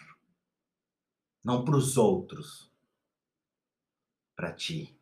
Não 1.42 1.64
para 1.64 1.76
os 1.76 1.96
outros, 1.96 2.72
para 4.34 4.52
ti. 4.52 4.96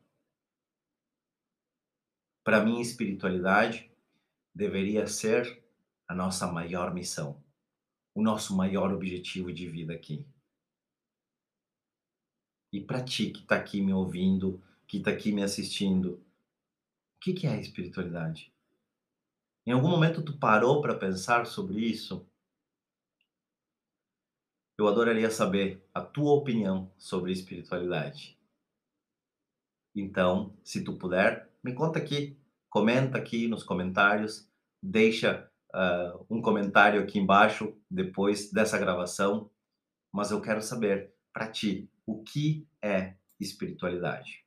Para 2.44 2.64
mim, 2.64 2.80
espiritualidade 2.80 3.90
deveria 4.54 5.06
ser 5.06 5.62
a 6.08 6.14
nossa 6.14 6.50
maior 6.50 6.92
missão, 6.92 7.42
o 8.14 8.22
nosso 8.22 8.56
maior 8.56 8.92
objetivo 8.92 9.52
de 9.52 9.68
vida 9.68 9.92
aqui. 9.92 10.26
E 12.72 12.80
para 12.80 13.04
ti 13.04 13.30
que 13.30 13.40
está 13.40 13.56
aqui 13.56 13.80
me 13.80 13.92
ouvindo, 13.92 14.62
que 14.86 14.98
está 14.98 15.10
aqui 15.10 15.30
me 15.30 15.42
assistindo, 15.42 16.14
o 16.14 17.20
que, 17.20 17.32
que 17.32 17.46
é 17.46 17.60
espiritualidade? 17.60 18.52
Em 19.64 19.72
algum 19.72 19.88
momento 19.88 20.22
tu 20.22 20.36
parou 20.38 20.80
para 20.80 20.98
pensar 20.98 21.46
sobre 21.46 21.80
isso? 21.80 22.26
Eu 24.76 24.88
adoraria 24.88 25.30
saber 25.30 25.86
a 25.94 26.00
tua 26.00 26.32
opinião 26.32 26.90
sobre 26.98 27.30
espiritualidade. 27.30 28.36
Então, 29.94 30.56
se 30.64 30.82
tu 30.82 30.94
puder, 30.96 31.51
me 31.62 31.74
conta 31.74 31.98
aqui, 31.98 32.38
comenta 32.68 33.18
aqui 33.18 33.46
nos 33.46 33.62
comentários, 33.62 34.48
deixa 34.82 35.48
uh, 35.74 36.26
um 36.28 36.42
comentário 36.42 37.00
aqui 37.00 37.18
embaixo 37.18 37.76
depois 37.90 38.50
dessa 38.50 38.78
gravação, 38.78 39.50
mas 40.12 40.30
eu 40.30 40.40
quero 40.40 40.60
saber 40.60 41.14
para 41.32 41.48
ti 41.48 41.90
o 42.06 42.22
que 42.22 42.66
é 42.82 43.14
espiritualidade. 43.38 44.44